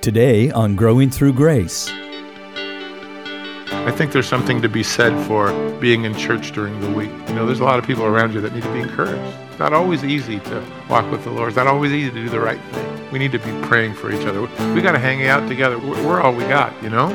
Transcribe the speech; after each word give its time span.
Today 0.00 0.48
on 0.52 0.76
Growing 0.76 1.10
Through 1.10 1.32
Grace. 1.32 1.90
I 3.68 3.90
think 3.90 4.12
there's 4.12 4.28
something 4.28 4.62
to 4.62 4.68
be 4.68 4.84
said 4.84 5.12
for 5.26 5.50
being 5.80 6.04
in 6.04 6.14
church 6.14 6.52
during 6.52 6.80
the 6.80 6.90
week. 6.92 7.10
You 7.28 7.34
know, 7.34 7.46
there's 7.46 7.58
a 7.58 7.64
lot 7.64 7.80
of 7.80 7.84
people 7.84 8.04
around 8.04 8.32
you 8.32 8.40
that 8.42 8.54
need 8.54 8.62
to 8.62 8.72
be 8.72 8.78
encouraged. 8.78 9.36
It's 9.50 9.58
not 9.58 9.72
always 9.72 10.04
easy 10.04 10.38
to 10.38 10.64
walk 10.88 11.10
with 11.10 11.24
the 11.24 11.30
Lord. 11.30 11.48
It's 11.48 11.56
not 11.56 11.66
always 11.66 11.90
easy 11.90 12.10
to 12.10 12.14
do 12.14 12.28
the 12.28 12.38
right 12.38 12.60
thing. 12.72 13.10
We 13.10 13.18
need 13.18 13.32
to 13.32 13.40
be 13.40 13.50
praying 13.66 13.94
for 13.94 14.12
each 14.12 14.24
other. 14.24 14.42
We 14.72 14.82
got 14.82 14.92
to 14.92 15.00
hang 15.00 15.26
out 15.26 15.48
together. 15.48 15.78
We're, 15.80 16.20
all 16.20 16.32
we 16.32 16.44
got, 16.44 16.80
you 16.80 16.90
know? 16.90 17.08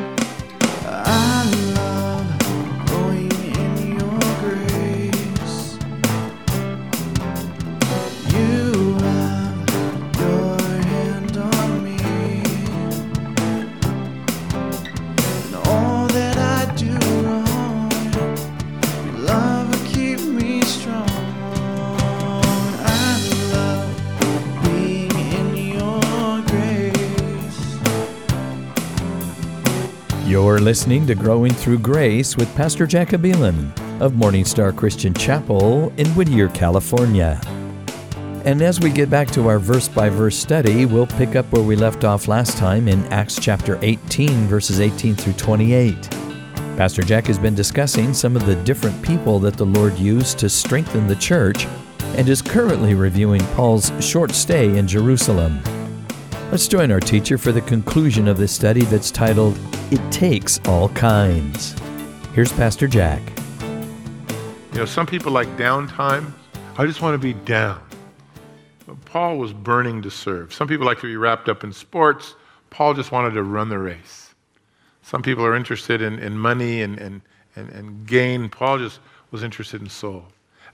You're 30.26 30.60
listening 30.60 31.06
to 31.08 31.16
Growing 31.16 31.52
Through 31.52 31.80
Grace 31.80 32.38
with 32.38 32.56
Pastor 32.56 32.88
Jack 32.88 33.10
Abeelen 33.10 33.78
of 34.00 34.16
Morning 34.16 34.46
Star 34.46 34.72
Christian 34.72 35.14
Chapel 35.14 35.92
in 35.98 36.08
Whittier, 36.12 36.48
California. 36.48 37.42
And 38.46 38.62
as 38.62 38.80
we 38.80 38.90
get 38.90 39.10
back 39.10 39.30
to 39.32 39.50
our 39.50 39.60
verse 39.60 39.90
by 39.90 40.08
verse 40.08 40.38
study, 40.38 40.86
we'll 40.86 41.08
pick 41.08 41.36
up 41.36 41.52
where 41.52 41.62
we 41.62 41.76
left 41.76 42.06
off 42.06 42.30
last 42.30 42.58
time 42.58 42.88
in 42.88 43.04
Acts 43.08 43.38
chapter 43.38 43.78
18, 43.82 44.48
verses 44.48 44.80
18 44.80 45.14
through 45.16 45.34
28. 45.34 46.10
Pastor 46.78 47.02
Jack 47.02 47.28
has 47.28 47.38
been 47.38 47.54
discussing 47.54 48.14
some 48.14 48.38
of 48.38 48.46
the 48.46 48.56
different 48.64 49.04
people 49.04 49.40
that 49.40 49.58
the 49.58 49.66
Lord 49.66 50.00
used 50.00 50.40
to 50.40 50.48
strengthen 50.48 51.06
the 51.06 51.18
church 51.18 51.68
and 52.16 52.30
is 52.30 52.42
currently 52.42 52.96
reviewing 52.96 53.42
Paul's 53.56 53.92
short 54.00 54.32
stay 54.32 54.78
in 54.78 54.88
Jerusalem. 54.88 55.62
Let's 56.50 56.70
join 56.70 56.94
our 56.94 57.02
teacher 57.02 57.38
for 57.38 57.52
the 57.52 57.62
conclusion 57.62 58.30
of 58.30 58.38
this 58.38 58.54
study 58.54 58.84
that's 58.84 59.12
titled, 59.12 59.60
It 59.94 60.12
Takes 60.12 60.60
All 60.66 60.90
Kinds. 60.90 61.76
Here's 62.34 62.52
Pastor 62.52 62.88
Jack. 62.88 63.22
You 64.72 64.80
know, 64.80 64.86
some 64.86 65.06
people 65.06 65.32
like 65.32 65.48
downtime. 65.50 66.34
I 66.80 66.88
just 66.88 67.04
want 67.04 67.14
to 67.14 67.20
be 67.20 67.34
down. 67.46 67.80
Paul 69.06 69.38
was 69.38 69.54
burning 69.54 70.02
to 70.02 70.10
serve. 70.10 70.52
Some 70.52 70.68
people 70.68 70.88
like 70.88 71.00
to 71.02 71.06
be 71.06 71.16
wrapped 71.16 71.48
up 71.48 71.64
in 71.64 71.72
sports. 71.72 72.34
Paul 72.72 72.96
just 72.96 73.12
wanted 73.12 73.36
to 73.36 73.44
run 73.44 73.70
the 73.70 73.78
race. 73.78 74.34
Some 75.04 75.22
people 75.22 75.46
are 75.46 75.56
interested 75.56 76.02
in, 76.02 76.18
in 76.18 76.40
money 76.40 76.82
and, 76.82 76.98
and, 76.98 77.22
and, 77.56 77.70
and 77.70 78.08
gain. 78.08 78.50
Paul 78.50 78.80
just 78.80 79.00
was 79.30 79.44
interested 79.44 79.80
in 79.80 79.90
soul. 79.90 80.26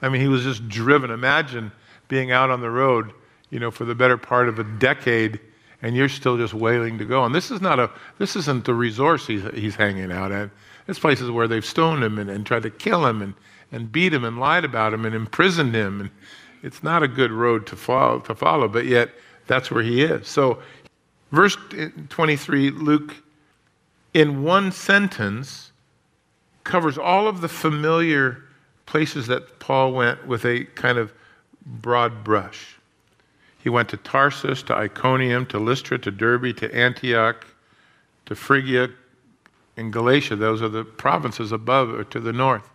I 0.02 0.08
mean, 0.08 0.22
he 0.22 0.30
was 0.30 0.44
just 0.44 0.70
driven. 0.70 1.12
Imagine 1.12 1.74
being 2.08 2.32
out 2.32 2.52
on 2.52 2.62
the 2.62 2.72
road, 2.72 3.12
you 3.50 3.60
know, 3.60 3.70
for 3.70 3.84
the 3.84 3.96
better 3.96 4.16
part 4.16 4.48
of 4.48 4.60
a 4.60 4.64
decade, 4.64 5.42
and 5.82 5.96
you're 5.96 6.10
still 6.10 6.38
just 6.38 6.54
wailing 6.54 6.98
to 6.98 7.06
go. 7.06 7.24
And 7.24 7.34
this 7.34 7.52
is 7.52 7.62
not 7.62 7.80
a, 7.80 7.90
this 8.18 8.36
isn't 8.36 8.66
the 8.66 8.74
resource 8.74 9.28
he's, 9.28 9.44
he's 9.54 9.76
hanging 9.76 10.12
out 10.12 10.32
at. 10.32 10.50
This 10.88 11.00
place 11.00 11.22
is 11.22 11.30
where 11.30 11.48
they've 11.48 11.66
stoned 11.66 12.04
him 12.04 12.18
and, 12.18 12.30
and 12.30 12.46
tried 12.46 12.64
to 12.64 12.70
kill 12.70 13.06
him 13.06 13.22
and, 13.22 13.34
and 13.72 13.92
beat 13.92 14.14
him 14.14 14.24
and 14.24 14.40
lied 14.40 14.66
about 14.66 14.94
him 14.94 15.06
and 15.06 15.16
imprisoned 15.16 15.76
him. 15.76 16.02
And 16.02 16.10
it's 16.64 16.84
not 16.84 17.04
a 17.04 17.08
good 17.08 17.32
road 17.32 17.68
to 17.68 17.76
follow, 17.76 18.20
to 18.22 18.36
follow, 18.36 18.68
but 18.68 18.86
yet 18.86 19.12
that's 19.48 19.72
where 19.72 19.84
he 19.84 20.04
is. 20.04 20.28
So, 20.28 20.60
verse 21.32 21.56
23, 22.10 22.72
Luke, 22.72 23.16
in 24.14 24.44
one 24.44 24.72
sentence, 24.72 25.72
covers 26.64 26.98
all 26.98 27.28
of 27.28 27.42
the 27.42 27.48
familiar 27.48 28.44
places 28.86 29.28
that 29.28 29.60
Paul 29.60 29.94
went 29.94 30.28
with 30.28 30.46
a 30.46 30.66
kind 30.76 30.98
of 30.98 31.14
broad 31.66 32.24
brush. 32.24 32.79
He 33.60 33.70
went 33.70 33.90
to 33.90 33.98
Tarsus, 33.98 34.64
to 34.64 34.76
Iconium, 34.76 35.46
to 35.48 35.60
Lystra, 35.60 36.00
to 36.00 36.12
Derbe, 36.12 36.56
to 36.58 36.74
Antioch, 36.74 37.46
to 38.26 38.36
Phrygia, 38.36 38.90
and 39.76 39.92
Galatia. 39.92 40.36
Those 40.36 40.62
are 40.62 40.70
the 40.70 40.84
provinces 40.84 41.52
above 41.52 41.90
or 41.90 42.04
to 42.06 42.20
the 42.20 42.34
north. 42.34 42.70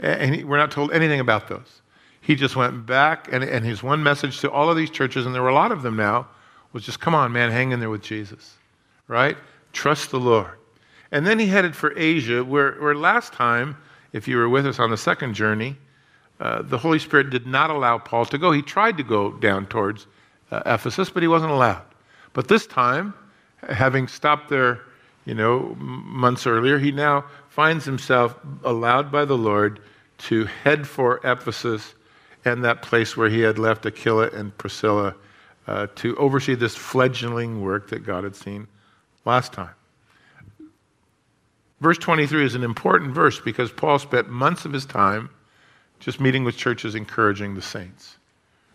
And 0.00 0.34
he, 0.34 0.44
we're 0.44 0.56
not 0.56 0.70
told 0.70 0.92
anything 0.92 1.20
about 1.20 1.48
those. 1.48 1.82
He 2.22 2.34
just 2.34 2.56
went 2.56 2.86
back, 2.86 3.28
and, 3.32 3.44
and 3.44 3.64
his 3.64 3.82
one 3.82 4.02
message 4.02 4.40
to 4.40 4.50
all 4.50 4.70
of 4.70 4.76
these 4.76 4.90
churches, 4.90 5.26
and 5.26 5.34
there 5.34 5.42
were 5.42 5.48
a 5.48 5.54
lot 5.54 5.72
of 5.72 5.82
them 5.82 5.96
now, 5.96 6.28
was 6.72 6.84
just 6.84 7.00
come 7.00 7.14
on, 7.14 7.32
man, 7.32 7.50
hang 7.50 7.72
in 7.72 7.80
there 7.80 7.90
with 7.90 8.02
Jesus, 8.02 8.56
right? 9.08 9.36
Trust 9.72 10.10
the 10.10 10.20
Lord. 10.20 10.58
And 11.10 11.26
then 11.26 11.38
he 11.38 11.46
headed 11.46 11.76
for 11.76 11.92
Asia, 11.98 12.42
where, 12.42 12.72
where 12.80 12.94
last 12.94 13.32
time, 13.32 13.76
if 14.12 14.26
you 14.26 14.36
were 14.36 14.48
with 14.48 14.66
us 14.66 14.78
on 14.78 14.90
the 14.90 14.96
second 14.96 15.34
journey, 15.34 15.76
uh, 16.40 16.62
the 16.62 16.78
Holy 16.78 16.98
Spirit 16.98 17.30
did 17.30 17.46
not 17.46 17.70
allow 17.70 17.98
Paul 17.98 18.24
to 18.26 18.38
go. 18.38 18.50
He 18.50 18.62
tried 18.62 18.96
to 18.96 19.02
go 19.02 19.32
down 19.32 19.66
towards 19.66 20.06
uh, 20.52 20.62
Ephesus, 20.66 21.10
but 21.10 21.22
he 21.22 21.28
wasn't 21.28 21.50
allowed. 21.50 21.82
But 22.34 22.48
this 22.48 22.66
time, 22.66 23.14
having 23.68 24.06
stopped 24.06 24.48
there, 24.48 24.82
you 25.24 25.34
know, 25.34 25.74
months 25.78 26.46
earlier, 26.46 26.78
he 26.78 26.92
now 26.92 27.24
finds 27.48 27.84
himself 27.84 28.38
allowed 28.62 29.10
by 29.10 29.24
the 29.24 29.36
Lord 29.36 29.80
to 30.18 30.44
head 30.44 30.86
for 30.86 31.20
Ephesus 31.24 31.94
and 32.44 32.64
that 32.64 32.82
place 32.82 33.16
where 33.16 33.28
he 33.28 33.40
had 33.40 33.58
left 33.58 33.86
Aquila 33.86 34.28
and 34.28 34.56
Priscilla 34.58 35.14
uh, 35.66 35.86
to 35.96 36.16
oversee 36.16 36.54
this 36.54 36.76
fledgling 36.76 37.62
work 37.62 37.88
that 37.90 38.00
God 38.00 38.24
had 38.24 38.36
seen 38.36 38.66
last 39.24 39.52
time. 39.52 39.74
Verse 41.80 41.98
23 41.98 42.44
is 42.44 42.54
an 42.54 42.62
important 42.62 43.12
verse 43.12 43.40
because 43.40 43.72
Paul 43.72 43.98
spent 43.98 44.28
months 44.28 44.64
of 44.64 44.72
his 44.72 44.86
time 44.86 45.30
just 45.98 46.20
meeting 46.20 46.44
with 46.44 46.56
churches, 46.56 46.94
encouraging 46.94 47.54
the 47.54 47.62
saints, 47.62 48.18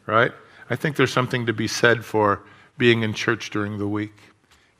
right? 0.05 0.31
I 0.69 0.75
think 0.75 0.95
there's 0.95 1.13
something 1.13 1.45
to 1.45 1.53
be 1.53 1.67
said 1.67 2.03
for 2.03 2.41
being 2.77 3.03
in 3.03 3.13
church 3.13 3.49
during 3.49 3.77
the 3.77 3.87
week. 3.87 4.13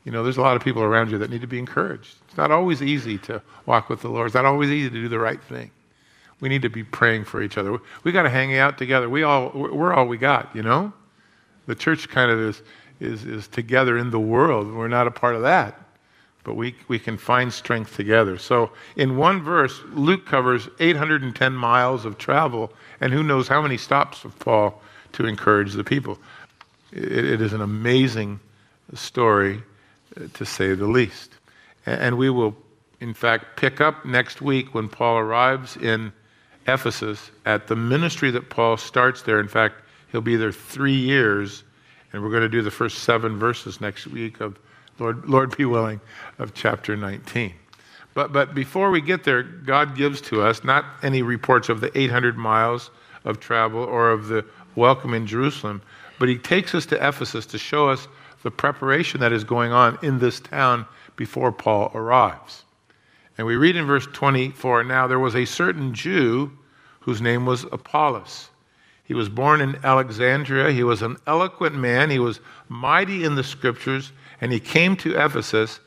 You 0.04 0.12
know, 0.12 0.22
there's 0.22 0.36
a 0.36 0.42
lot 0.42 0.56
of 0.56 0.62
people 0.62 0.82
around 0.82 1.10
you 1.10 1.18
that 1.18 1.30
need 1.30 1.40
to 1.40 1.46
be 1.46 1.58
encouraged. 1.58 2.16
It's 2.28 2.36
not 2.36 2.50
always 2.50 2.82
easy 2.82 3.18
to 3.18 3.42
walk 3.66 3.88
with 3.88 4.00
the 4.00 4.08
Lord. 4.08 4.26
It's 4.26 4.34
not 4.34 4.44
always 4.44 4.70
easy 4.70 4.88
to 4.88 5.02
do 5.02 5.08
the 5.08 5.18
right 5.18 5.42
thing. 5.42 5.70
We 6.40 6.48
need 6.48 6.62
to 6.62 6.70
be 6.70 6.84
praying 6.84 7.24
for 7.24 7.42
each 7.42 7.58
other. 7.58 7.78
We 8.04 8.12
got 8.12 8.22
to 8.22 8.30
hang 8.30 8.56
out 8.56 8.78
together. 8.78 9.08
We 9.08 9.22
all, 9.22 9.50
we're 9.50 9.92
all 9.92 10.06
we 10.06 10.18
got, 10.18 10.54
you 10.54 10.62
know? 10.62 10.92
The 11.66 11.74
church 11.74 12.08
kind 12.08 12.30
of 12.30 12.38
is, 12.38 12.62
is, 13.00 13.24
is 13.24 13.48
together 13.48 13.98
in 13.98 14.10
the 14.10 14.20
world. 14.20 14.72
We're 14.72 14.88
not 14.88 15.06
a 15.06 15.10
part 15.10 15.34
of 15.34 15.42
that. 15.42 15.78
But 16.44 16.54
we, 16.54 16.76
we 16.86 16.98
can 16.98 17.18
find 17.18 17.52
strength 17.52 17.96
together. 17.96 18.38
So, 18.38 18.70
in 18.96 19.16
one 19.16 19.42
verse, 19.42 19.80
Luke 19.92 20.24
covers 20.24 20.68
810 20.78 21.52
miles 21.52 22.06
of 22.06 22.16
travel, 22.16 22.72
and 23.00 23.12
who 23.12 23.22
knows 23.22 23.48
how 23.48 23.60
many 23.60 23.76
stops 23.76 24.24
of 24.24 24.38
Paul 24.38 24.80
to 25.12 25.26
encourage 25.26 25.74
the 25.74 25.84
people. 25.84 26.18
it, 26.92 27.24
it 27.24 27.40
is 27.40 27.52
an 27.52 27.60
amazing 27.60 28.40
story, 28.94 29.62
uh, 30.16 30.26
to 30.34 30.44
say 30.44 30.74
the 30.74 30.86
least. 30.86 31.34
And, 31.86 32.00
and 32.00 32.18
we 32.18 32.30
will, 32.30 32.56
in 33.00 33.14
fact, 33.14 33.56
pick 33.56 33.80
up 33.80 34.04
next 34.04 34.40
week 34.40 34.74
when 34.74 34.88
Paul 34.88 35.18
arrives 35.18 35.76
in 35.76 36.12
Ephesus 36.66 37.30
at 37.46 37.66
the 37.66 37.76
ministry 37.76 38.30
that 38.30 38.50
Paul 38.50 38.76
starts 38.76 39.22
there. 39.22 39.40
In 39.40 39.48
fact, 39.48 39.82
he'll 40.12 40.20
be 40.20 40.36
there 40.36 40.52
three 40.52 40.96
years, 40.96 41.64
and 42.12 42.22
we're 42.22 42.30
going 42.30 42.42
to 42.42 42.48
do 42.48 42.62
the 42.62 42.70
first 42.70 42.98
seven 43.00 43.38
verses 43.38 43.80
next 43.80 44.06
week 44.06 44.40
of 44.40 44.58
Lord, 44.98 45.28
Lord 45.28 45.56
be 45.56 45.64
willing, 45.64 46.00
of 46.38 46.54
chapter 46.54 46.96
19. 46.96 47.54
But, 48.14 48.32
but 48.32 48.54
before 48.54 48.90
we 48.90 49.00
get 49.00 49.22
there, 49.22 49.44
God 49.44 49.96
gives 49.96 50.20
to 50.22 50.42
us 50.42 50.64
not 50.64 50.84
any 51.02 51.22
reports 51.22 51.68
of 51.68 51.80
the 51.80 51.96
800 51.96 52.36
miles 52.36 52.90
of 53.24 53.38
travel 53.38 53.80
or 53.80 54.10
of 54.10 54.26
the 54.26 54.44
welcome 54.74 55.14
in 55.14 55.26
Jerusalem, 55.26 55.82
but 56.18 56.28
He 56.28 56.38
takes 56.38 56.74
us 56.74 56.86
to 56.86 56.96
Ephesus 56.96 57.46
to 57.46 57.58
show 57.58 57.88
us 57.88 58.08
the 58.42 58.50
preparation 58.50 59.20
that 59.20 59.32
is 59.32 59.44
going 59.44 59.72
on 59.72 59.98
in 60.02 60.18
this 60.18 60.40
town 60.40 60.86
before 61.16 61.52
Paul 61.52 61.90
arrives. 61.94 62.64
And 63.36 63.46
we 63.46 63.56
read 63.56 63.76
in 63.76 63.86
verse 63.86 64.06
24 64.12 64.84
Now 64.84 65.06
there 65.06 65.18
was 65.18 65.36
a 65.36 65.44
certain 65.44 65.94
Jew 65.94 66.52
whose 67.00 67.20
name 67.20 67.46
was 67.46 67.64
Apollos. 67.64 68.50
He 69.04 69.14
was 69.14 69.30
born 69.30 69.62
in 69.62 69.78
Alexandria. 69.82 70.70
He 70.70 70.84
was 70.84 71.00
an 71.00 71.16
eloquent 71.26 71.74
man. 71.74 72.10
He 72.10 72.18
was 72.18 72.40
mighty 72.68 73.24
in 73.24 73.36
the 73.36 73.42
scriptures, 73.42 74.12
and 74.40 74.52
he 74.52 74.60
came 74.60 74.96
to 74.96 75.18
Ephesus. 75.18 75.80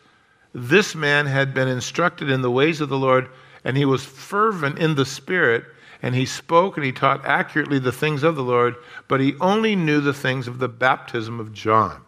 This 0.53 0.95
man 0.95 1.27
had 1.27 1.53
been 1.53 1.67
instructed 1.67 2.31
in 2.31 2.41
the 2.41 2.49
ways 2.49 2.81
of 2.81 2.89
the 2.89 2.97
Lord, 2.97 3.29
and 3.63 3.77
he 3.77 3.85
was 3.85 4.03
fervent 4.03 4.79
in 4.79 4.95
the 4.95 5.05
Spirit, 5.05 5.65
and 6.01 6.15
he 6.15 6.25
spoke 6.25 6.77
and 6.77 6.85
he 6.85 6.91
taught 6.91 7.25
accurately 7.25 7.79
the 7.79 7.91
things 7.91 8.23
of 8.23 8.35
the 8.35 8.43
Lord, 8.43 8.75
but 9.07 9.19
he 9.19 9.35
only 9.39 9.75
knew 9.75 10.01
the 10.01 10.13
things 10.13 10.47
of 10.47 10.59
the 10.59 10.67
baptism 10.67 11.39
of 11.39 11.53
John. 11.53 12.01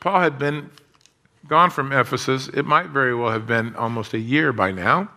Paul 0.00 0.20
had 0.20 0.38
been 0.38 0.70
gone 1.46 1.70
from 1.70 1.92
Ephesus. 1.92 2.48
It 2.48 2.64
might 2.64 2.88
very 2.88 3.14
well 3.14 3.30
have 3.30 3.46
been 3.46 3.76
almost 3.76 4.14
a 4.14 4.18
year 4.18 4.52
by 4.52 4.72
now. 4.72 5.10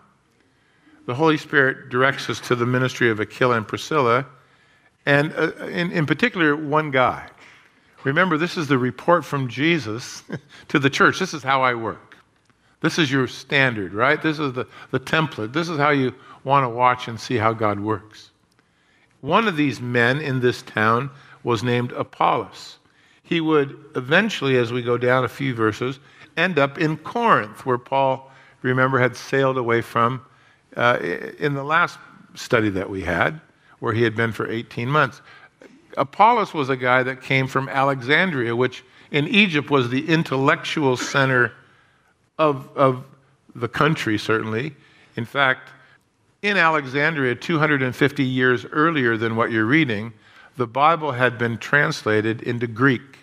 The 1.05 1.15
Holy 1.15 1.37
Spirit 1.37 1.89
directs 1.89 2.29
us 2.29 2.39
to 2.41 2.55
the 2.55 2.65
ministry 2.65 3.09
of 3.09 3.19
Aquila 3.19 3.57
and 3.57 3.67
Priscilla, 3.67 4.25
and 5.05 5.33
uh, 5.35 5.51
in, 5.65 5.91
in 5.91 6.05
particular, 6.05 6.55
one 6.55 6.91
guy. 6.91 7.27
Remember, 8.05 8.37
this 8.37 8.57
is 8.57 8.67
the 8.67 8.77
report 8.77 9.25
from 9.25 9.49
Jesus 9.49 10.23
to 10.69 10.79
the 10.79 10.89
church. 10.89 11.19
This 11.19 11.33
is 11.33 11.43
how 11.43 11.61
I 11.61 11.73
work. 11.73 12.17
This 12.81 12.99
is 12.99 13.11
your 13.11 13.27
standard, 13.27 13.93
right? 13.93 14.21
This 14.21 14.39
is 14.39 14.53
the, 14.53 14.67
the 14.91 14.99
template. 14.99 15.53
This 15.53 15.69
is 15.69 15.77
how 15.77 15.91
you 15.91 16.13
want 16.43 16.63
to 16.63 16.69
watch 16.69 17.07
and 17.07 17.19
see 17.19 17.37
how 17.37 17.53
God 17.53 17.79
works. 17.79 18.31
One 19.21 19.47
of 19.47 19.55
these 19.55 19.79
men 19.79 20.19
in 20.19 20.41
this 20.41 20.61
town 20.61 21.09
was 21.43 21.63
named 21.63 21.91
Apollos. 21.93 22.77
He 23.23 23.39
would 23.39 23.77
eventually, 23.95 24.57
as 24.57 24.71
we 24.71 24.81
go 24.81 24.97
down 24.97 25.23
a 25.23 25.29
few 25.29 25.55
verses, 25.55 25.99
end 26.35 26.59
up 26.59 26.77
in 26.77 26.97
Corinth, 26.97 27.65
where 27.65 27.77
Paul, 27.77 28.31
remember, 28.61 28.99
had 28.99 29.15
sailed 29.15 29.57
away 29.57 29.81
from 29.81 30.21
uh, 30.75 30.97
in 31.39 31.53
the 31.53 31.63
last 31.63 31.97
study 32.35 32.69
that 32.69 32.89
we 32.89 33.01
had, 33.01 33.39
where 33.79 33.93
he 33.93 34.03
had 34.03 34.15
been 34.15 34.31
for 34.31 34.49
18 34.49 34.89
months. 34.89 35.21
Apollos 35.97 36.53
was 36.53 36.69
a 36.69 36.77
guy 36.77 37.03
that 37.03 37.21
came 37.21 37.47
from 37.47 37.69
Alexandria, 37.69 38.55
which 38.55 38.83
in 39.11 39.27
Egypt 39.27 39.69
was 39.69 39.89
the 39.89 40.07
intellectual 40.09 40.97
center 40.97 41.53
of, 42.37 42.67
of 42.75 43.05
the 43.55 43.67
country, 43.67 44.17
certainly. 44.17 44.75
In 45.15 45.25
fact, 45.25 45.69
in 46.43 46.57
Alexandria, 46.57 47.33
250 47.33 48.23
years 48.23 48.65
earlier 48.65 49.15
than 49.15 49.37
what 49.37 49.51
you're 49.51 49.65
reading, 49.65 50.13
the 50.57 50.67
Bible 50.67 51.13
had 51.13 51.37
been 51.37 51.57
translated 51.57 52.43
into 52.43 52.67
Greek. 52.67 53.19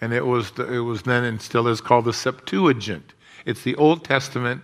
And 0.00 0.12
it 0.12 0.24
was, 0.24 0.52
the, 0.52 0.72
it 0.72 0.78
was 0.78 1.02
then 1.02 1.24
and 1.24 1.42
still 1.42 1.66
is 1.66 1.80
called 1.80 2.04
the 2.04 2.12
Septuagint. 2.12 3.14
It's 3.44 3.64
the 3.64 3.74
Old 3.74 4.04
Testament 4.04 4.62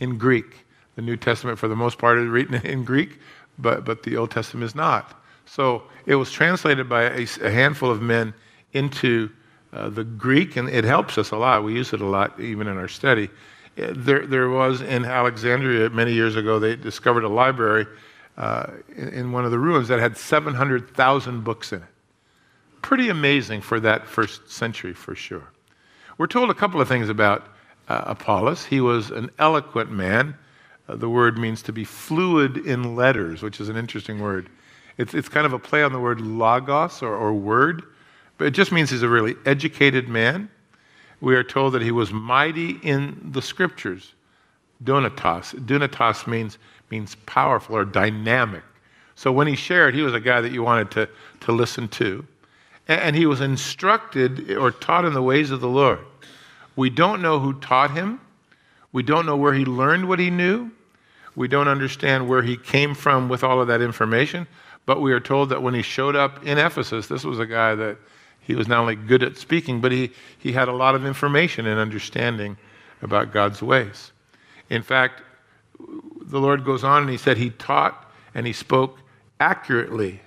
in 0.00 0.18
Greek. 0.18 0.66
The 0.96 1.02
New 1.02 1.16
Testament, 1.16 1.56
for 1.56 1.68
the 1.68 1.76
most 1.76 1.98
part, 1.98 2.18
is 2.18 2.26
written 2.26 2.54
in 2.66 2.84
Greek, 2.84 3.20
but, 3.58 3.84
but 3.84 4.02
the 4.02 4.16
Old 4.16 4.32
Testament 4.32 4.64
is 4.64 4.74
not. 4.74 5.22
So 5.46 5.84
it 6.06 6.16
was 6.16 6.32
translated 6.32 6.88
by 6.88 7.04
a, 7.04 7.26
a 7.42 7.50
handful 7.50 7.92
of 7.92 8.02
men 8.02 8.34
into 8.72 9.30
uh, 9.72 9.88
the 9.88 10.04
Greek, 10.04 10.56
and 10.56 10.68
it 10.68 10.82
helps 10.82 11.16
us 11.16 11.30
a 11.30 11.36
lot. 11.36 11.62
We 11.62 11.74
use 11.74 11.92
it 11.92 12.00
a 12.00 12.06
lot 12.06 12.40
even 12.40 12.66
in 12.66 12.76
our 12.76 12.88
study. 12.88 13.30
There, 13.76 14.26
there 14.26 14.48
was 14.50 14.82
in 14.82 15.04
Alexandria 15.04 15.88
many 15.90 16.12
years 16.12 16.36
ago, 16.36 16.58
they 16.58 16.76
discovered 16.76 17.24
a 17.24 17.28
library 17.28 17.86
uh, 18.36 18.66
in, 18.96 19.08
in, 19.08 19.32
one 19.32 19.44
of 19.44 19.50
the 19.50 19.58
ruins 19.58 19.88
that 19.88 19.98
had 19.98 20.16
700,000 20.16 21.44
books 21.44 21.72
in 21.72 21.82
it. 21.82 21.88
Pretty 22.82 23.08
amazing 23.08 23.60
for 23.60 23.80
that 23.80 24.06
first 24.06 24.50
century, 24.50 24.92
for 24.92 25.14
sure. 25.14 25.44
We're 26.18 26.26
told 26.26 26.50
a 26.50 26.54
couple 26.54 26.80
of 26.80 26.88
things 26.88 27.08
about 27.08 27.46
uh, 27.88 28.04
Apollos. 28.06 28.64
He 28.64 28.80
was 28.80 29.10
an 29.10 29.30
eloquent 29.38 29.90
man. 29.90 30.36
Uh, 30.88 30.96
the 30.96 31.08
word 31.08 31.38
means 31.38 31.62
to 31.62 31.72
be 31.72 31.84
fluid 31.84 32.58
in 32.58 32.96
letters, 32.96 33.42
which 33.42 33.60
is 33.60 33.68
an 33.68 33.76
interesting 33.76 34.20
word. 34.20 34.48
It's, 34.98 35.14
it's 35.14 35.28
kind 35.28 35.46
of 35.46 35.52
a 35.52 35.58
play 35.58 35.82
on 35.82 35.92
the 35.92 36.00
word 36.00 36.20
logos 36.20 37.02
or, 37.02 37.14
or 37.14 37.32
word, 37.32 37.84
but 38.38 38.46
it 38.46 38.52
just 38.52 38.72
means 38.72 38.90
he's 38.90 39.02
a 39.02 39.08
really 39.08 39.36
educated 39.46 40.08
man. 40.08 40.50
We 41.22 41.36
are 41.36 41.44
told 41.44 41.74
that 41.74 41.82
he 41.82 41.92
was 41.92 42.12
mighty 42.12 42.80
in 42.82 43.30
the 43.30 43.40
scriptures. 43.40 44.12
Dunatos. 44.82 45.54
Dunatos 45.64 46.26
means, 46.26 46.58
means 46.90 47.14
powerful 47.26 47.76
or 47.76 47.84
dynamic. 47.84 48.64
So 49.14 49.30
when 49.30 49.46
he 49.46 49.54
shared, 49.54 49.94
he 49.94 50.02
was 50.02 50.14
a 50.14 50.20
guy 50.20 50.40
that 50.40 50.50
you 50.50 50.64
wanted 50.64 50.90
to, 50.90 51.08
to 51.42 51.52
listen 51.52 51.86
to. 51.90 52.26
And, 52.88 53.00
and 53.00 53.16
he 53.16 53.26
was 53.26 53.40
instructed 53.40 54.50
or 54.50 54.72
taught 54.72 55.04
in 55.04 55.14
the 55.14 55.22
ways 55.22 55.52
of 55.52 55.60
the 55.60 55.68
Lord. 55.68 56.00
We 56.74 56.90
don't 56.90 57.22
know 57.22 57.38
who 57.38 57.54
taught 57.60 57.92
him. 57.92 58.20
We 58.90 59.04
don't 59.04 59.24
know 59.24 59.36
where 59.36 59.54
he 59.54 59.64
learned 59.64 60.08
what 60.08 60.18
he 60.18 60.28
knew. 60.28 60.72
We 61.36 61.46
don't 61.46 61.68
understand 61.68 62.28
where 62.28 62.42
he 62.42 62.56
came 62.56 62.96
from 62.96 63.28
with 63.28 63.44
all 63.44 63.60
of 63.60 63.68
that 63.68 63.80
information. 63.80 64.48
But 64.86 65.00
we 65.00 65.12
are 65.12 65.20
told 65.20 65.50
that 65.50 65.62
when 65.62 65.74
he 65.74 65.82
showed 65.82 66.16
up 66.16 66.44
in 66.44 66.58
Ephesus, 66.58 67.06
this 67.06 67.22
was 67.22 67.38
a 67.38 67.46
guy 67.46 67.76
that 67.76 67.96
he 68.42 68.54
was 68.54 68.68
not 68.68 68.80
only 68.80 68.96
good 68.96 69.22
at 69.22 69.36
speaking, 69.36 69.80
but 69.80 69.92
he, 69.92 70.10
he 70.38 70.52
had 70.52 70.68
a 70.68 70.72
lot 70.72 70.94
of 70.94 71.06
information 71.06 71.66
and 71.66 71.78
understanding 71.78 72.56
about 73.00 73.32
God's 73.32 73.62
ways. 73.62 74.12
In 74.68 74.82
fact, 74.82 75.22
the 75.78 76.40
Lord 76.40 76.64
goes 76.64 76.84
on 76.84 77.02
and 77.02 77.10
he 77.10 77.16
said 77.16 77.36
he 77.36 77.50
taught 77.50 78.10
and 78.34 78.46
he 78.46 78.52
spoke 78.52 78.98
accurately. 79.40 80.20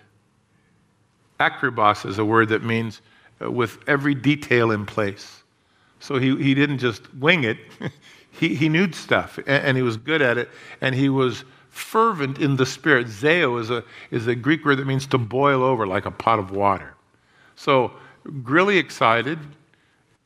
Akribos 1.39 2.05
is 2.05 2.17
a 2.17 2.25
word 2.25 2.49
that 2.49 2.63
means 2.63 3.01
uh, 3.41 3.51
with 3.51 3.79
every 3.87 4.15
detail 4.15 4.71
in 4.71 4.85
place. 4.85 5.43
So 5.99 6.17
he, 6.17 6.35
he 6.37 6.53
didn't 6.53 6.77
just 6.77 7.13
wing 7.15 7.43
it, 7.43 7.57
he, 8.31 8.55
he 8.55 8.69
knew 8.69 8.91
stuff 8.91 9.37
and, 9.39 9.47
and 9.47 9.77
he 9.77 9.83
was 9.83 9.97
good 9.97 10.21
at 10.21 10.37
it, 10.37 10.49
and 10.81 10.95
he 10.95 11.09
was 11.09 11.43
fervent 11.69 12.39
in 12.39 12.55
the 12.55 12.65
spirit. 12.65 13.07
Zeo 13.07 13.59
is 13.59 13.69
a, 13.69 13.83
is 14.11 14.27
a 14.27 14.35
Greek 14.35 14.63
word 14.63 14.77
that 14.77 14.87
means 14.87 15.05
to 15.07 15.17
boil 15.17 15.61
over 15.61 15.85
like 15.85 16.05
a 16.05 16.11
pot 16.11 16.39
of 16.39 16.51
water. 16.51 16.93
So, 17.55 17.91
really 18.25 18.77
excited, 18.77 19.39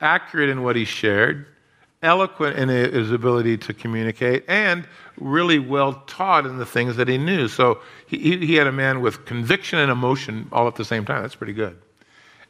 accurate 0.02 0.50
in 0.50 0.64
what 0.64 0.76
he 0.76 0.86
shared, 0.86 1.46
eloquent 2.02 2.58
in 2.58 2.70
his 2.70 3.12
ability 3.12 3.58
to 3.58 3.74
communicate, 3.74 4.46
and 4.48 4.88
really 5.18 5.60
well 5.60 6.02
taught 6.08 6.46
in 6.46 6.58
the 6.58 6.66
things 6.66 6.96
that 6.96 7.08
he 7.08 7.18
knew. 7.18 7.48
So, 7.48 7.80
he, 8.08 8.38
he 8.38 8.56
had 8.56 8.68
a 8.68 8.72
man 8.72 9.02
with 9.02 9.26
conviction 9.26 9.80
and 9.80 9.92
emotion 9.92 10.48
all 10.52 10.68
at 10.68 10.76
the 10.76 10.86
same 10.86 11.06
time. 11.06 11.22
That's 11.22 11.36
pretty 11.36 11.54
good. 11.54 11.78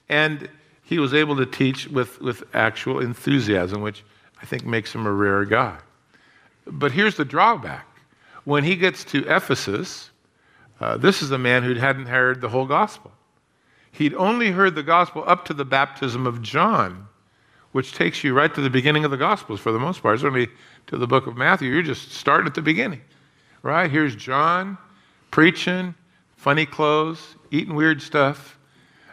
And 0.07 0.48
he 0.84 1.00
was 1.00 1.13
able 1.13 1.36
to 1.38 1.46
teach 1.46 1.88
with, 1.88 2.19
with 2.22 2.44
actual 2.54 3.00
enthusiasm, 3.00 3.81
which 3.81 4.04
I 4.42 4.45
think 4.45 4.66
makes 4.66 4.94
him 4.94 5.06
a 5.06 5.12
rare 5.12 5.45
guy. 5.45 5.78
But 6.66 6.92
here's 6.92 7.16
the 7.16 7.25
drawback 7.25 7.86
when 8.44 8.63
he 8.63 8.75
gets 8.75 9.04
to 9.06 9.19
Ephesus, 9.28 10.10
uh, 10.80 10.98
this 10.98 11.22
is 11.22 11.31
a 11.31 11.38
man 11.38 11.63
who 11.63 11.75
hadn't 11.75 12.07
heard 12.07 12.42
the 12.42 12.50
whole 12.50 12.66
gospel. 12.66 13.12
He'd 13.91 14.13
only 14.15 14.51
heard 14.51 14.75
the 14.75 14.83
gospel 14.83 15.24
up 15.25 15.45
to 15.45 15.53
the 15.53 15.65
baptism 15.65 16.27
of 16.27 16.41
John, 16.41 17.07
which 17.71 17.94
takes 17.94 18.24
you 18.24 18.33
right 18.33 18.53
to 18.53 18.62
the 18.62 18.69
beginning 18.69 19.06
of 19.06 19.12
the 19.12 19.18
gospels 19.18 19.59
for 19.59 19.71
the 19.71 19.80
most 19.80 20.01
part. 20.01 20.19
Certainly 20.19 20.50
to 20.88 20.97
the 20.97 21.07
book 21.07 21.27
of 21.27 21.38
Matthew, 21.38 21.69
you're 21.69 21.81
just 21.81 22.12
starting 22.12 22.47
at 22.47 22.56
the 22.56 22.62
beginning, 22.62 23.01
right? 23.62 23.89
Here's 23.89 24.15
John 24.15 24.77
preaching, 25.31 25.94
funny 26.38 26.65
clothes, 26.65 27.36
eating 27.51 27.75
weird 27.75 28.01
stuff, 28.01 28.57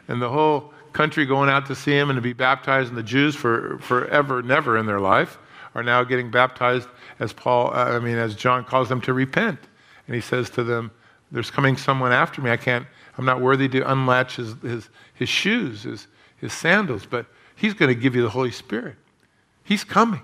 and 0.08 0.20
the 0.22 0.28
whole 0.28 0.72
country 0.92 1.26
going 1.26 1.50
out 1.50 1.66
to 1.66 1.74
see 1.74 1.92
him 1.92 2.08
and 2.08 2.16
to 2.16 2.22
be 2.22 2.32
baptized, 2.32 2.88
and 2.88 2.96
the 2.96 3.02
Jews 3.02 3.34
for 3.34 3.78
forever, 3.80 4.42
never 4.42 4.78
in 4.78 4.86
their 4.86 5.00
life 5.00 5.38
are 5.74 5.82
now 5.82 6.02
getting 6.02 6.30
baptized 6.30 6.88
as 7.20 7.34
Paul, 7.34 7.70
I 7.74 7.98
mean, 7.98 8.16
as 8.16 8.34
John 8.34 8.64
calls 8.64 8.88
them 8.88 9.02
to 9.02 9.12
repent. 9.12 9.58
And 10.06 10.14
he 10.14 10.22
says 10.22 10.48
to 10.50 10.64
them, 10.64 10.90
There's 11.30 11.50
coming 11.50 11.76
someone 11.76 12.12
after 12.12 12.40
me. 12.40 12.50
I 12.50 12.56
can't, 12.56 12.86
I'm 13.18 13.24
not 13.24 13.40
worthy 13.40 13.68
to 13.68 13.90
unlatch 13.90 14.36
his, 14.36 14.54
his, 14.62 14.88
his 15.14 15.28
shoes, 15.28 15.84
his, 15.84 16.06
his 16.36 16.52
sandals, 16.52 17.06
but 17.06 17.26
he's 17.54 17.74
going 17.74 17.88
to 17.88 18.00
give 18.00 18.14
you 18.14 18.22
the 18.22 18.30
Holy 18.30 18.50
Spirit. 18.50 18.96
He's 19.64 19.84
coming. 19.84 20.22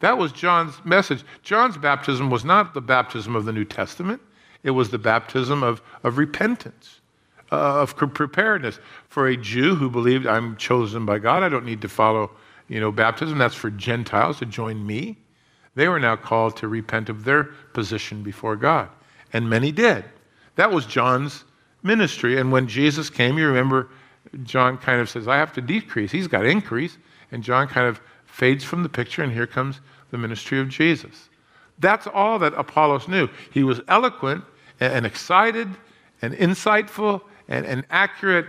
That 0.00 0.18
was 0.18 0.32
John's 0.32 0.84
message. 0.84 1.24
John's 1.42 1.78
baptism 1.78 2.28
was 2.28 2.44
not 2.44 2.74
the 2.74 2.80
baptism 2.80 3.36
of 3.36 3.44
the 3.44 3.52
New 3.52 3.64
Testament, 3.64 4.20
it 4.62 4.70
was 4.70 4.90
the 4.90 4.98
baptism 4.98 5.62
of, 5.62 5.82
of 6.02 6.16
repentance, 6.16 7.00
uh, 7.52 7.82
of 7.82 7.96
preparedness. 7.96 8.78
For 9.08 9.28
a 9.28 9.36
Jew 9.36 9.74
who 9.74 9.90
believed, 9.90 10.26
I'm 10.26 10.56
chosen 10.56 11.04
by 11.04 11.18
God, 11.18 11.42
I 11.42 11.48
don't 11.48 11.66
need 11.66 11.82
to 11.82 11.88
follow 11.88 12.30
you 12.68 12.80
know, 12.80 12.90
baptism, 12.90 13.38
that's 13.38 13.54
for 13.54 13.70
Gentiles 13.70 14.38
to 14.38 14.46
join 14.46 14.86
me. 14.86 15.18
They 15.74 15.88
were 15.88 16.00
now 16.00 16.16
called 16.16 16.56
to 16.58 16.68
repent 16.68 17.08
of 17.08 17.24
their 17.24 17.44
position 17.72 18.22
before 18.22 18.56
God. 18.56 18.88
And 19.32 19.50
many 19.50 19.72
did. 19.72 20.04
That 20.56 20.70
was 20.70 20.86
John's 20.86 21.44
ministry. 21.84 22.40
And 22.40 22.50
when 22.50 22.66
Jesus 22.66 23.08
came, 23.08 23.38
you 23.38 23.46
remember 23.46 23.90
John 24.42 24.78
kind 24.78 25.00
of 25.00 25.08
says, 25.08 25.28
I 25.28 25.36
have 25.36 25.52
to 25.52 25.60
decrease. 25.60 26.10
He's 26.10 26.26
got 26.26 26.44
increase. 26.44 26.98
And 27.30 27.42
John 27.42 27.68
kind 27.68 27.86
of 27.86 28.00
fades 28.26 28.64
from 28.64 28.82
the 28.82 28.88
picture, 28.88 29.22
and 29.22 29.32
here 29.32 29.46
comes 29.46 29.80
the 30.10 30.18
ministry 30.18 30.58
of 30.58 30.68
Jesus. 30.68 31.28
That's 31.78 32.06
all 32.06 32.38
that 32.40 32.54
Apollos 32.54 33.06
knew. 33.08 33.28
He 33.52 33.62
was 33.62 33.80
eloquent 33.88 34.44
and 34.80 35.06
excited 35.06 35.68
and 36.22 36.34
insightful 36.34 37.22
and, 37.48 37.66
and 37.66 37.84
accurate. 37.90 38.46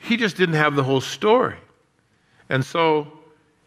He 0.00 0.16
just 0.16 0.36
didn't 0.36 0.54
have 0.56 0.74
the 0.74 0.82
whole 0.82 1.00
story. 1.00 1.56
And 2.48 2.64
so 2.64 3.06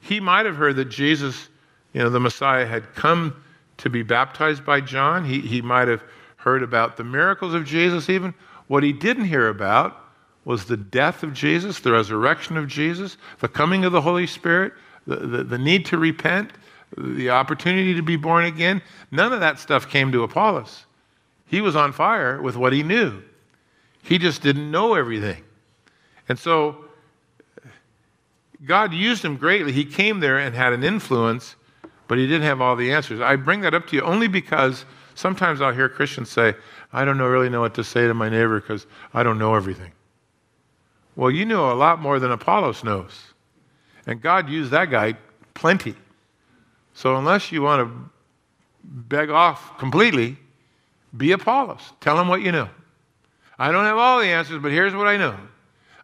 he 0.02 0.20
might 0.20 0.46
have 0.46 0.56
heard 0.56 0.76
that 0.78 0.86
Jesus, 0.86 1.50
you 1.94 2.02
know, 2.02 2.10
the 2.10 2.20
Messiah 2.20 2.66
had 2.66 2.94
come 2.96 3.36
to 3.78 3.90
be 3.90 4.04
baptized 4.04 4.66
by 4.66 4.82
John. 4.82 5.26
He, 5.26 5.40
he 5.40 5.62
might 5.62 5.88
have 5.88 6.04
heard 6.38 6.64
about 6.64 6.98
the 6.98 7.04
miracles 7.04 7.54
of 7.54 7.66
Jesus, 7.66 8.10
even. 8.10 8.34
What 8.74 8.82
he 8.82 8.92
didn't 8.92 9.26
hear 9.26 9.50
about 9.50 10.04
was 10.46 10.66
the 10.66 10.78
death 10.78 11.22
of 11.22 11.32
Jesus, 11.32 11.80
the 11.80 11.92
resurrection 11.92 12.58
of 12.58 12.68
Jesus, 12.68 13.18
the 13.40 13.48
coming 13.48 13.86
of 13.86 13.92
the 13.92 14.02
Holy 14.02 14.26
Spirit, 14.26 14.74
the, 15.06 15.18
the, 15.18 15.44
the 15.44 15.58
need 15.60 15.86
to 15.86 16.00
repent, 16.00 16.50
the 16.98 17.30
opportunity 17.30 17.94
to 17.94 18.02
be 18.02 18.16
born 18.16 18.46
again. 18.46 18.82
None 19.12 19.32
of 19.32 19.42
that 19.42 19.60
stuff 19.60 19.88
came 19.88 20.12
to 20.12 20.24
Apollos. 20.24 20.88
He 21.46 21.62
was 21.62 21.76
on 21.76 21.94
fire 21.94 22.42
with 22.42 22.58
what 22.58 22.74
he 22.74 22.82
knew. 22.82 23.22
He 24.02 24.18
just 24.18 24.42
didn't 24.42 24.72
know 24.72 24.96
everything. 24.96 25.44
And 26.28 26.40
so 26.40 26.86
God 28.66 28.92
used 28.92 29.24
him 29.24 29.38
greatly. 29.38 29.72
He 29.72 29.86
came 29.86 30.20
there 30.20 30.40
and 30.40 30.56
had 30.56 30.74
an 30.74 30.84
influence, 30.84 31.58
but 32.08 32.18
he 32.18 32.26
didn't 32.26 32.48
have 32.48 32.60
all 32.60 32.76
the 32.76 32.92
answers. 32.92 33.22
I 33.22 33.36
bring 33.36 33.62
that 33.62 33.76
up 33.76 33.86
to 33.90 33.96
you 33.96 34.02
only 34.02 34.28
because 34.28 34.84
sometimes 35.16 35.62
I'll 35.62 35.74
hear 35.74 35.90
Christians 35.90 36.30
say, 36.30 36.56
I 36.92 37.06
don't 37.06 37.18
know, 37.18 37.28
really 37.28 37.50
know 37.50 37.62
what 37.62 37.74
to 37.76 37.84
say 37.84 38.08
to 38.08 38.14
my 38.14 38.30
neighbor 38.30 38.60
because 38.60 38.86
I 39.14 39.24
don't 39.24 39.38
know 39.38 39.56
everything. 39.56 39.92
Well, 41.16 41.32
you 41.32 41.46
know 41.46 41.72
a 41.72 41.76
lot 41.76 42.00
more 42.00 42.20
than 42.20 42.32
Apollos 42.32 42.84
knows. 42.84 43.34
And 44.08 44.22
God 44.22 44.50
used 44.50 44.72
that 44.72 44.90
guy 44.90 45.16
plenty. 45.54 45.96
So 46.94 47.16
unless 47.16 47.52
you 47.52 47.62
want 47.62 47.88
to 47.88 48.10
beg 48.84 49.30
off 49.30 49.78
completely, 49.78 50.38
be 51.16 51.32
Apollos. 51.32 51.94
Tell 52.02 52.20
him 52.20 52.28
what 52.28 52.42
you 52.42 52.52
know. 52.52 52.70
I 53.58 53.72
don't 53.72 53.86
have 53.86 53.98
all 53.98 54.20
the 54.20 54.28
answers, 54.28 54.62
but 54.62 54.72
here's 54.72 54.96
what 54.96 55.08
I 55.08 55.18
know. 55.18 55.38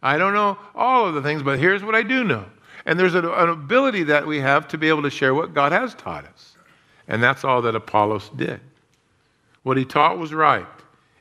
I 0.01 0.17
don't 0.17 0.33
know 0.33 0.57
all 0.75 1.07
of 1.07 1.15
the 1.15 1.21
things, 1.21 1.43
but 1.43 1.59
here's 1.59 1.83
what 1.83 1.95
I 1.95 2.03
do 2.03 2.23
know. 2.23 2.45
And 2.85 2.97
there's 2.97 3.15
an, 3.15 3.25
an 3.25 3.49
ability 3.49 4.03
that 4.03 4.25
we 4.25 4.39
have 4.39 4.67
to 4.69 4.77
be 4.77 4.87
able 4.87 5.01
to 5.03 5.09
share 5.09 5.33
what 5.33 5.53
God 5.53 5.71
has 5.71 5.93
taught 5.95 6.25
us. 6.25 6.55
And 7.07 7.21
that's 7.21 7.43
all 7.43 7.61
that 7.63 7.75
Apollos 7.75 8.29
did. 8.35 8.61
What 9.63 9.77
he 9.77 9.85
taught 9.85 10.17
was 10.17 10.33
right. 10.33 10.65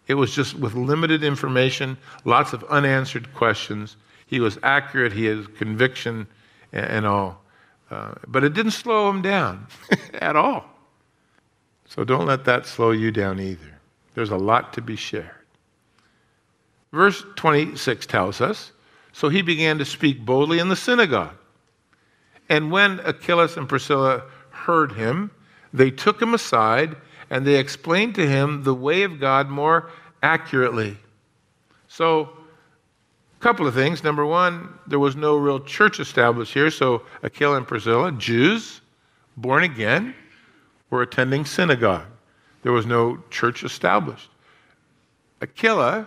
It 0.07 0.14
was 0.14 0.35
just 0.35 0.54
with 0.54 0.75
limited 0.75 1.23
information, 1.23 1.99
lots 2.25 2.52
of 2.52 2.64
unanswered 2.64 3.33
questions. 3.35 3.97
He 4.26 4.40
was 4.40 4.59
accurate, 4.62 5.12
he 5.12 5.26
had 5.26 5.54
conviction 5.57 6.26
and, 6.73 6.87
and 6.87 7.07
all. 7.07 7.42
Uh, 7.90 8.14
but 8.26 8.45
it 8.45 8.54
didn't 8.54 8.73
slow 8.73 9.09
him 9.09 9.23
down 9.23 9.66
at 10.14 10.37
all. 10.37 10.64
So 11.87 12.04
don't 12.04 12.26
let 12.26 12.45
that 12.45 12.66
slow 12.66 12.90
you 12.90 13.11
down 13.11 13.40
either. 13.40 13.80
There's 14.14 14.30
a 14.30 14.37
lot 14.37 14.73
to 14.75 14.83
be 14.83 14.97
shared. 14.97 15.30
Verse 16.92 17.25
26 17.37 18.07
tells 18.07 18.40
us 18.40 18.73
So 19.12 19.28
he 19.28 19.42
began 19.42 19.78
to 19.78 19.85
speak 19.85 20.25
boldly 20.25 20.59
in 20.59 20.68
the 20.68 20.76
synagogue. 20.76 21.35
And 22.49 22.71
when 22.71 23.00
Aquila 23.00 23.49
and 23.57 23.68
Priscilla 23.68 24.23
heard 24.50 24.92
him, 24.92 25.30
they 25.73 25.90
took 25.90 26.21
him 26.21 26.35
aside 26.35 26.97
and 27.30 27.47
they 27.47 27.56
explained 27.56 28.14
to 28.16 28.26
him 28.26 28.62
the 28.62 28.75
way 28.75 29.02
of 29.02 29.20
God 29.20 29.49
more 29.49 29.90
accurately. 30.23 30.97
So, 31.88 32.30
a 33.38 33.40
couple 33.40 33.66
of 33.66 33.75
things. 33.75 34.02
Number 34.02 34.26
one, 34.26 34.68
there 34.87 34.99
was 34.99 35.14
no 35.14 35.37
real 35.37 35.61
church 35.61 36.00
established 36.00 36.52
here, 36.52 36.70
so 36.70 37.02
Aquila 37.23 37.58
and 37.58 37.66
Priscilla, 37.66 38.11
Jews, 38.12 38.80
born 39.37 39.62
again, 39.62 40.14
were 40.90 41.02
attending 41.02 41.44
synagogue. 41.44 42.06
There 42.62 42.73
was 42.73 42.87
no 42.87 43.23
church 43.30 43.62
established. 43.62 44.30
Aquila, 45.40 46.06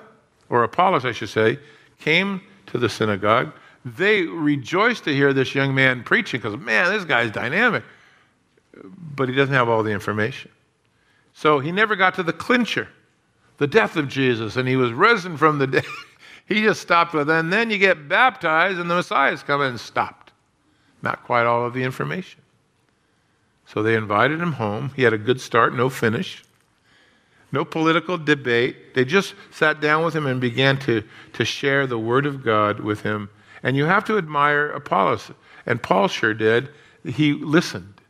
or 0.50 0.64
Apollos, 0.64 1.06
I 1.06 1.14
should 1.14 1.30
say, 1.30 1.58
came 2.00 2.42
to 2.68 2.78
the 2.78 2.90
synagogue. 2.90 3.54
They 3.86 4.24
rejoiced 4.24 5.06
to 5.06 5.14
hear 5.14 5.34
this 5.34 5.56
young 5.56 5.74
man 5.74 6.04
preaching 6.04 6.42
because, 6.42 6.60
man, 6.60 6.92
this 6.92 7.06
guy's 7.06 7.32
dynamic. 7.32 7.84
But 9.16 9.30
he 9.30 9.36
doesn't 9.36 9.56
have 9.56 9.70
all 9.70 9.84
the 9.84 9.92
information. 9.92 10.52
So 11.34 11.60
he 11.60 11.72
never 11.72 11.96
got 11.96 12.16
to 12.16 12.24
the 12.24 12.34
clincher, 12.34 12.90
the 13.58 13.68
death 13.68 13.96
of 13.96 14.08
Jesus, 14.08 14.56
and 14.56 14.68
he 14.68 14.76
was 14.76 14.92
risen 14.92 15.38
from 15.38 15.60
the 15.60 15.68
dead. 15.68 15.86
he 16.46 16.62
just 16.62 16.82
stopped 16.82 17.14
with, 17.14 17.30
and 17.30 17.52
then 17.52 17.70
you 17.70 17.78
get 17.78 18.10
baptized, 18.10 18.80
and 18.80 18.90
the 18.90 18.96
Messiah's 18.96 19.44
come 19.44 19.62
and 19.62 19.80
stopped. 19.80 20.32
Not 21.02 21.24
quite 21.24 21.46
all 21.46 21.66
of 21.66 21.74
the 21.74 21.84
information. 21.84 22.42
So 23.66 23.82
they 23.82 23.96
invited 23.96 24.42
him 24.42 24.54
home. 24.54 24.92
He 24.96 25.04
had 25.04 25.14
a 25.14 25.18
good 25.18 25.40
start, 25.40 25.74
no 25.74 25.90
finish. 25.90 26.44
No 27.52 27.66
political 27.66 28.18
debate. 28.18 28.94
They 28.94 29.06
just 29.06 29.34
sat 29.52 29.82
down 29.82 30.06
with 30.06 30.16
him 30.16 30.26
and 30.26 30.40
began 30.40 30.78
to, 30.80 31.04
to 31.34 31.46
share 31.46 31.86
the 31.86 32.00
Word 32.00 32.26
of 32.26 32.44
God 32.44 32.80
with 32.80 33.02
him. 33.02 33.30
And 33.64 33.76
you 33.76 33.86
have 33.86 34.06
to 34.06 34.18
admire 34.18 34.70
Apollos. 34.70 35.32
And 35.66 35.82
Paul 35.82 36.08
sure 36.08 36.34
did. 36.34 36.70
He 37.06 37.34
listened, 37.34 38.02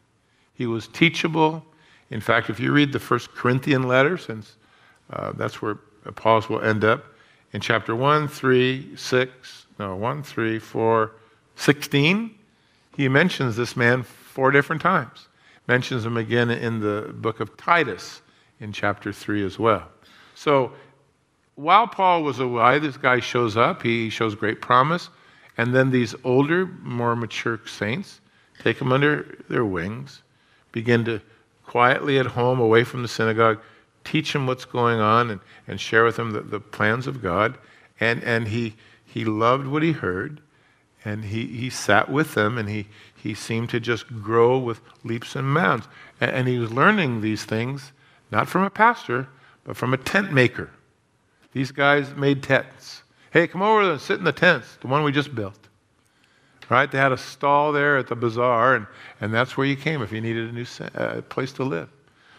he 0.54 0.66
was 0.66 0.88
teachable. 0.88 1.66
In 2.12 2.22
fact, 2.22 2.50
if 2.50 2.60
you 2.60 2.72
read 2.72 2.92
the 2.92 3.00
first 3.00 3.34
Corinthian 3.34 3.84
letter, 3.84 4.18
since 4.18 4.56
uh, 5.12 5.32
that's 5.32 5.62
where 5.62 5.80
Apollos 6.06 6.50
will 6.50 6.62
end 6.62 6.84
up, 6.84 7.06
in 7.54 7.62
chapter 7.62 7.96
1, 7.96 8.28
3, 8.28 8.96
6, 8.96 9.66
no, 9.80 9.96
1, 9.96 10.24
3, 10.24 10.60
4, 10.60 11.12
16, 11.56 12.36
he 12.98 13.08
mentions 13.08 13.56
this 13.56 13.76
man 13.76 14.04
four 14.04 14.52
different 14.52 14.82
times. 14.82 15.28
Mentions 15.68 16.06
him 16.06 16.18
again 16.18 16.50
in 16.50 16.80
the 16.80 17.14
book 17.14 17.40
of 17.40 17.56
Titus 17.58 18.22
in 18.60 18.72
chapter 18.72 19.12
3 19.12 19.46
as 19.46 19.58
well. 19.58 19.88
So 20.36 20.72
while 21.56 21.88
Paul 21.88 22.24
was 22.24 22.40
away, 22.40 22.80
this 22.80 22.98
guy 22.98 23.20
shows 23.20 23.58
up. 23.58 23.82
He 23.82 24.10
shows 24.10 24.36
great 24.36 24.62
promise. 24.62 25.10
And 25.58 25.74
then 25.76 25.92
these 25.92 26.16
older, 26.24 26.66
more 26.82 27.16
mature 27.16 27.60
saints 27.66 28.22
take 28.60 28.80
him 28.80 28.92
under 28.92 29.38
their 29.50 29.66
wings, 29.66 30.22
begin 30.72 31.04
to 31.06 31.22
quietly 31.72 32.20
at 32.20 32.26
home, 32.26 32.60
away 32.60 32.84
from 32.84 33.02
the 33.02 33.08
synagogue, 33.08 33.58
teach 34.04 34.36
him 34.36 34.46
what's 34.46 34.66
going 34.66 35.00
on 35.00 35.30
and, 35.30 35.40
and 35.66 35.80
share 35.80 36.04
with 36.04 36.20
him 36.20 36.32
the, 36.32 36.42
the 36.42 36.60
plans 36.60 37.08
of 37.08 37.22
God. 37.22 37.58
And, 37.98 38.22
and 38.26 38.50
he, 38.50 38.76
he 39.06 39.24
loved 39.24 39.68
what 39.68 39.82
he 39.82 39.94
heard. 39.94 40.42
And 41.06 41.24
he, 41.24 41.48
he 41.48 41.70
sat 41.70 42.12
with 42.12 42.34
them 42.34 42.58
and 42.58 42.68
he, 42.68 42.88
he 43.16 43.34
seemed 43.34 43.70
to 43.70 43.80
just 43.80 44.06
grow 44.22 44.58
with 44.58 44.82
leaps 45.06 45.34
and 45.34 45.56
bounds. 45.56 45.88
And, 46.20 46.32
and 46.32 46.48
he 46.50 46.60
was 46.60 46.74
learning 46.74 47.22
these 47.22 47.46
things 47.46 47.94
not 48.34 48.50
from 48.50 48.64
a 48.64 48.70
pastor, 48.70 49.30
but 49.64 49.78
from 49.78 49.94
a 49.94 49.98
tent 49.98 50.34
maker. 50.34 50.72
These 51.54 51.72
guys 51.72 52.14
made 52.18 52.44
tents. 52.44 53.04
Hey, 53.32 53.48
come 53.48 53.62
over 53.62 53.90
and 53.92 54.02
sit 54.02 54.20
in 54.20 54.26
the 54.26 54.34
tents, 54.34 54.78
the 54.82 54.88
one 54.88 55.04
we 55.04 55.14
just 55.14 55.34
built. 55.34 55.61
Right? 56.72 56.90
They 56.90 57.00
had 57.00 57.12
a 57.12 57.18
stall 57.18 57.74
there 57.74 57.98
at 57.98 58.08
the 58.08 58.16
bazaar, 58.16 58.76
and, 58.76 58.88
and 59.20 59.34
that's 59.34 59.58
where 59.58 59.68
you 59.68 59.76
came 59.76 60.02
if 60.02 60.14
you 60.14 60.22
needed 60.22 60.50
a 60.50 60.54
new 60.54 60.66
uh, 60.96 61.20
place 61.24 61.52
to 61.54 61.66
live. 61.66 61.90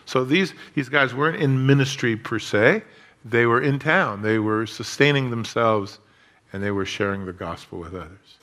So 0.06 0.24
these, 0.24 0.54
these 0.74 0.88
guys 0.88 1.14
weren't 1.14 1.36
in 1.36 1.66
ministry 1.66 2.16
per 2.16 2.38
se, 2.38 2.82
they 3.26 3.44
were 3.44 3.60
in 3.60 3.78
town. 3.78 4.22
They 4.22 4.38
were 4.38 4.64
sustaining 4.64 5.28
themselves, 5.28 5.98
and 6.50 6.62
they 6.62 6.70
were 6.70 6.86
sharing 6.86 7.26
the 7.26 7.34
gospel 7.34 7.78
with 7.78 7.94
others. 7.94 8.38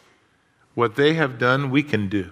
What 0.75 0.95
they 0.95 1.15
have 1.15 1.39
done, 1.39 1.71
we 1.71 1.81
can 1.81 2.07
do. 2.07 2.29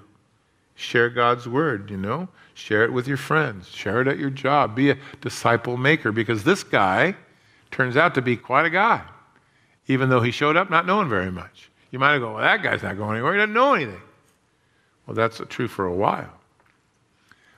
Share 0.76 1.10
God's 1.10 1.48
word, 1.48 1.90
you 1.90 1.98
know? 1.98 2.30
Share 2.54 2.84
it 2.84 2.94
with 2.94 3.08
your 3.08 3.18
friends. 3.18 3.70
Share 3.70 4.02
it 4.02 4.08
at 4.08 4.20
your 4.20 4.30
job. 4.30 4.76
Be 4.76 4.92
a 4.92 4.98
disciple 5.20 5.78
maker 5.78 6.12
because 6.12 6.44
this 6.44 6.64
guy 6.64 7.16
turns 7.72 7.98
out 7.98 8.14
to 8.14 8.22
be 8.22 8.38
quite 8.38 8.68
a 8.68 8.70
guy, 8.70 9.02
even 9.88 10.10
though 10.10 10.22
he 10.22 10.30
showed 10.30 10.56
up 10.56 10.70
not 10.70 10.86
knowing 10.86 11.10
very 11.10 11.32
much. 11.32 11.72
You 11.92 12.00
might 12.00 12.14
have 12.14 12.22
gone, 12.22 12.34
well, 12.34 12.44
that 12.44 12.64
guy's 12.64 12.84
not 12.84 12.98
going 12.98 13.16
anywhere. 13.16 13.34
He 13.34 13.40
doesn't 13.40 13.54
know 13.54 13.74
anything. 13.74 14.02
Well, 15.06 15.16
that's 15.16 15.42
true 15.50 15.68
for 15.68 15.86
a 15.86 15.94
while. 15.94 16.34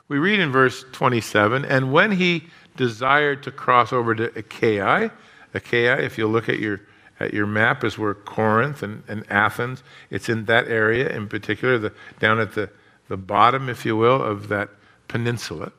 We 0.08 0.18
read 0.18 0.40
in 0.40 0.52
verse 0.52 0.86
27 0.92 1.66
and 1.66 1.92
when 1.92 2.12
he 2.12 2.46
desired 2.78 3.44
to 3.44 3.52
cross 3.52 3.92
over 3.92 4.16
to 4.16 4.38
Achaia, 4.38 5.12
Achaia, 5.54 5.98
if 5.98 6.18
you 6.18 6.28
look 6.28 6.50
at 6.50 6.60
your 6.60 6.82
at 7.20 7.34
your 7.34 7.46
map, 7.46 7.84
is 7.84 7.98
where 7.98 8.14
Corinth 8.14 8.82
and, 8.82 9.04
and 9.08 9.30
Athens. 9.30 9.84
It's 10.10 10.30
in 10.30 10.46
that 10.46 10.68
area 10.68 11.10
in 11.10 11.28
particular, 11.28 11.78
the, 11.78 11.94
down 12.20 12.40
at 12.40 12.54
the, 12.54 12.70
the 13.10 13.18
bottom, 13.18 13.70
if 13.70 13.86
you 13.86 13.98
will, 13.98 14.22
of 14.22 14.48
that 14.48 14.70
peninsula. 15.08 15.72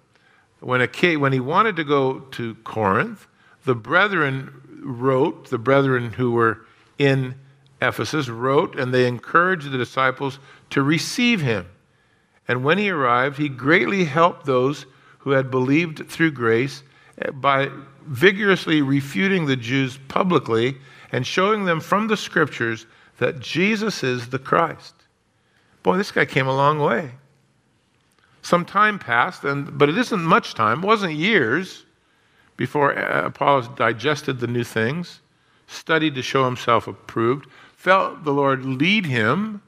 When, 0.60 0.82
a, 0.82 1.16
when 1.16 1.32
he 1.32 1.40
wanted 1.40 1.76
to 1.76 1.84
go 1.84 2.20
to 2.20 2.54
Corinth, 2.56 3.26
the 3.64 3.74
brethren 3.74 4.52
wrote, 4.82 5.48
the 5.48 5.58
brethren 5.58 6.12
who 6.12 6.32
were 6.32 6.60
in 6.98 7.34
Ephesus 7.80 8.28
wrote, 8.28 8.78
and 8.78 8.92
they 8.92 9.06
encouraged 9.06 9.70
the 9.70 9.78
disciples 9.78 10.38
to 10.70 10.82
receive 10.82 11.40
him. 11.40 11.66
And 12.46 12.64
when 12.64 12.78
he 12.78 12.90
arrived, 12.90 13.38
he 13.38 13.48
greatly 13.48 14.04
helped 14.04 14.46
those 14.46 14.86
who 15.18 15.30
had 15.30 15.50
believed 15.50 16.08
through 16.08 16.32
grace 16.32 16.82
by 17.34 17.70
vigorously 18.06 18.82
refuting 18.82 19.46
the 19.46 19.56
Jews 19.56 19.98
publicly 20.08 20.78
and 21.12 21.26
showing 21.26 21.64
them 21.64 21.80
from 21.80 22.08
the 22.08 22.16
scriptures 22.16 22.86
that 23.18 23.40
Jesus 23.40 24.02
is 24.02 24.28
the 24.28 24.38
Christ. 24.38 24.94
Boy, 25.82 25.96
this 25.96 26.10
guy 26.10 26.24
came 26.24 26.46
a 26.46 26.56
long 26.56 26.78
way. 26.78 27.12
Some 28.42 28.64
time 28.64 28.98
passed, 28.98 29.44
and, 29.44 29.76
but 29.76 29.88
it 29.88 29.98
isn't 29.98 30.24
much 30.24 30.54
time, 30.54 30.82
it 30.82 30.86
wasn't 30.86 31.12
years 31.12 31.84
before 32.56 32.98
uh, 32.98 33.26
Apollos 33.26 33.68
digested 33.68 34.40
the 34.40 34.46
new 34.46 34.64
things, 34.64 35.20
studied 35.66 36.14
to 36.14 36.22
show 36.22 36.44
himself 36.44 36.86
approved, 36.86 37.46
felt 37.80 38.24
the 38.24 38.30
Lord 38.30 38.62
lead 38.62 39.06
him 39.06 39.62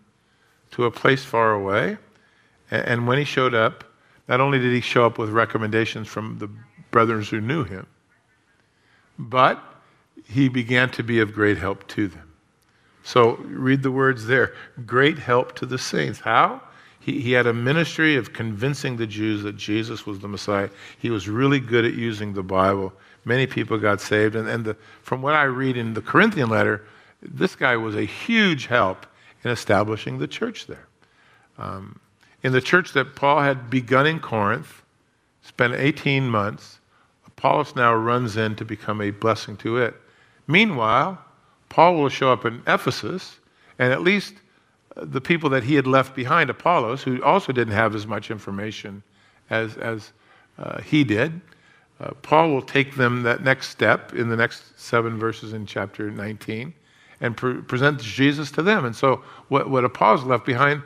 to 0.73 0.85
a 0.85 0.91
place 0.91 1.25
far 1.25 1.55
away. 1.55 1.97
And 2.71 3.07
when 3.07 3.17
he 3.17 3.25
showed 3.25 3.55
up, 3.55 3.85
not 4.29 4.39
only 4.39 4.59
did 4.59 4.71
he 4.71 4.83
show 4.83 5.07
up 5.07 5.17
with 5.17 5.31
recommendations 5.31 6.09
from 6.09 6.37
the 6.39 6.51
brothers 6.91 7.31
who 7.31 7.41
knew 7.41 7.65
him, 7.65 7.87
but 9.19 9.63
he 10.29 10.51
began 10.51 10.91
to 10.91 11.03
be 11.03 11.21
of 11.21 11.33
great 11.33 11.57
help 11.57 11.89
to 11.89 12.07
them. 12.07 12.31
So 13.03 13.37
read 13.37 13.83
the 13.83 13.91
words 13.91 14.27
there 14.27 14.55
great 14.85 15.19
help 15.19 15.55
to 15.57 15.65
the 15.65 15.79
saints. 15.79 16.21
How? 16.21 16.61
He, 17.01 17.19
he 17.19 17.33
had 17.33 17.47
a 17.47 17.55
ministry 17.55 18.17
of 18.17 18.35
convincing 18.35 18.99
the 18.99 19.07
Jews 19.07 19.43
that 19.43 19.57
Jesus 19.57 20.05
was 20.05 20.19
the 20.19 20.29
Messiah. 20.29 20.69
He 20.99 21.09
was 21.09 21.31
really 21.31 21.61
good 21.61 21.87
at 21.87 21.95
using 21.95 22.35
the 22.35 22.43
Bible. 22.43 22.93
Many 23.25 23.47
people 23.47 23.79
got 23.79 24.03
saved. 24.03 24.37
And, 24.37 24.47
and 24.51 24.67
the, 24.67 24.77
from 25.03 25.23
what 25.23 25.33
I 25.33 25.45
read 25.45 25.79
in 25.79 25.95
the 25.95 26.03
Corinthian 26.03 26.51
letter, 26.51 26.83
this 27.23 27.55
guy 27.55 27.77
was 27.77 27.95
a 27.95 28.05
huge 28.05 28.67
help 28.67 29.07
in 29.45 29.51
establishing 29.51 30.19
the 30.19 30.27
church 30.27 30.67
there. 30.67 30.87
Um, 31.59 32.01
in 32.43 32.53
the 32.53 32.61
church 32.61 32.93
that 32.93 33.15
Paul 33.15 33.41
had 33.41 33.71
begun 33.71 34.07
in 34.07 34.19
Corinth, 34.21 34.83
spent 35.43 35.75
18 35.75 36.29
months, 36.29 36.81
Apollos 37.27 37.77
now 37.77 37.95
runs 37.95 38.37
in 38.37 38.57
to 38.57 38.65
become 38.65 39.01
a 39.01 39.11
blessing 39.11 39.57
to 39.59 39.79
it. 39.79 39.95
Meanwhile, 40.47 41.19
Paul 41.69 41.97
will 41.97 42.09
show 42.09 42.33
up 42.33 42.45
in 42.45 42.63
Ephesus 42.67 43.39
And 43.79 43.93
at 43.93 44.03
least 44.03 44.35
uh, 44.97 45.05
the 45.05 45.21
people 45.21 45.49
that 45.51 45.65
he 45.65 45.75
had 45.75 45.87
left 45.87 46.15
behind, 46.15 46.51
Apollos, 46.51 47.03
who 47.03 47.23
also 47.23 47.53
didn't 47.53 47.75
have 47.75 47.95
as 47.95 48.07
much 48.07 48.31
information 48.31 49.03
as, 49.51 49.77
as 49.77 50.13
uh, 50.59 50.81
he 50.83 51.05
did, 51.05 51.41
uh, 51.99 52.11
Paul 52.23 52.51
will 52.51 52.63
take 52.63 52.97
them 52.97 53.23
that 53.23 53.43
next 53.43 53.69
step 53.69 54.13
in 54.13 54.29
the 54.29 54.37
next 54.37 54.79
seven 54.79 55.19
verses 55.19 55.53
in 55.53 55.67
chapter 55.67 56.11
19 56.11 56.75
and 57.23 57.37
pre- 57.37 57.63
present 57.63 58.03
Jesus 58.03 58.51
to 58.51 58.63
them. 58.63 58.85
And 58.85 58.95
so, 58.95 59.23
what, 59.49 59.71
what 59.71 59.85
Apollos 59.85 60.25
left 60.25 60.45
behind, 60.45 60.83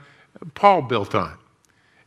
Paul 0.54 0.82
built 0.82 1.14
on. 1.16 1.36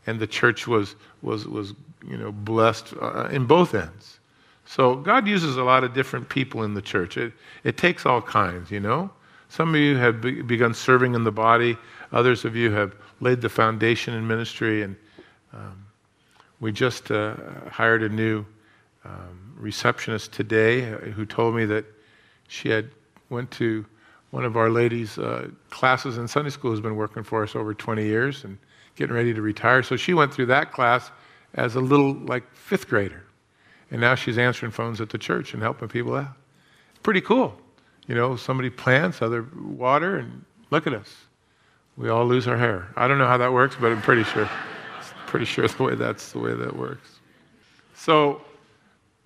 And 0.07 0.19
the 0.19 0.27
church 0.27 0.67
was, 0.67 0.95
was, 1.21 1.45
was 1.47 1.73
you 2.07 2.15
know, 2.15 2.31
blessed 2.31 2.93
uh, 3.01 3.27
in 3.31 3.45
both 3.45 3.75
ends. 3.75 4.19
So, 4.65 4.95
God 4.95 5.27
uses 5.27 5.57
a 5.57 5.63
lot 5.63 5.83
of 5.83 5.93
different 5.93 6.29
people 6.29 6.63
in 6.63 6.75
the 6.75 6.81
church. 6.81 7.17
It, 7.17 7.33
it 7.63 7.75
takes 7.75 8.05
all 8.05 8.21
kinds, 8.21 8.71
you 8.71 8.79
know. 8.79 9.09
Some 9.49 9.73
of 9.73 9.81
you 9.81 9.97
have 9.97 10.21
be- 10.21 10.43
begun 10.43 10.75
serving 10.75 11.15
in 11.15 11.23
the 11.23 11.31
body, 11.31 11.75
others 12.11 12.45
of 12.45 12.55
you 12.55 12.71
have 12.71 12.95
laid 13.19 13.41
the 13.41 13.49
foundation 13.49 14.13
in 14.13 14.27
ministry. 14.27 14.83
And 14.83 14.95
um, 15.53 15.85
we 16.59 16.71
just 16.71 17.09
uh, 17.09 17.35
hired 17.71 18.03
a 18.03 18.09
new 18.09 18.45
um, 19.03 19.55
receptionist 19.57 20.31
today 20.31 20.93
uh, 20.93 20.97
who 20.97 21.25
told 21.25 21.55
me 21.55 21.65
that 21.65 21.85
she 22.47 22.69
had 22.69 22.91
went 23.31 23.49
to 23.51 23.85
one 24.31 24.45
of 24.45 24.57
our 24.57 24.69
ladies' 24.69 25.17
uh, 25.17 25.49
classes 25.69 26.17
in 26.17 26.27
Sunday 26.27 26.51
school 26.51 26.71
who's 26.71 26.81
been 26.81 26.95
working 26.95 27.23
for 27.23 27.43
us 27.43 27.55
over 27.55 27.73
20 27.73 28.05
years 28.05 28.43
and 28.43 28.57
getting 28.95 29.15
ready 29.15 29.33
to 29.33 29.41
retire. 29.41 29.81
So 29.81 29.95
she 29.95 30.13
went 30.13 30.33
through 30.33 30.47
that 30.47 30.71
class 30.71 31.11
as 31.55 31.75
a 31.75 31.79
little 31.79 32.13
like 32.13 32.43
fifth 32.53 32.87
grader. 32.87 33.23
And 33.91 34.01
now 34.01 34.15
she's 34.15 34.37
answering 34.37 34.71
phones 34.71 35.01
at 35.01 35.09
the 35.09 35.17
church 35.17 35.53
and 35.53 35.63
helping 35.63 35.87
people 35.87 36.15
out. 36.15 36.37
Pretty 37.01 37.21
cool. 37.21 37.59
You 38.07 38.15
know, 38.15 38.35
somebody 38.35 38.69
plants, 38.69 39.21
other 39.21 39.47
water, 39.57 40.17
and 40.17 40.45
look 40.69 40.85
at 40.85 40.93
us. 40.93 41.15
We 41.97 42.09
all 42.09 42.25
lose 42.25 42.47
our 42.47 42.57
hair. 42.57 42.87
I 42.95 43.07
don't 43.07 43.17
know 43.17 43.27
how 43.27 43.37
that 43.37 43.51
works, 43.51 43.75
but 43.79 43.91
I'm 43.91 44.01
pretty 44.01 44.23
sure. 44.23 44.49
pretty 45.27 45.45
sure 45.45 45.67
the 45.67 45.83
way 45.83 45.95
that's 45.95 46.31
the 46.31 46.39
way 46.39 46.53
that 46.53 46.75
works. 46.75 47.19
So 47.93 48.41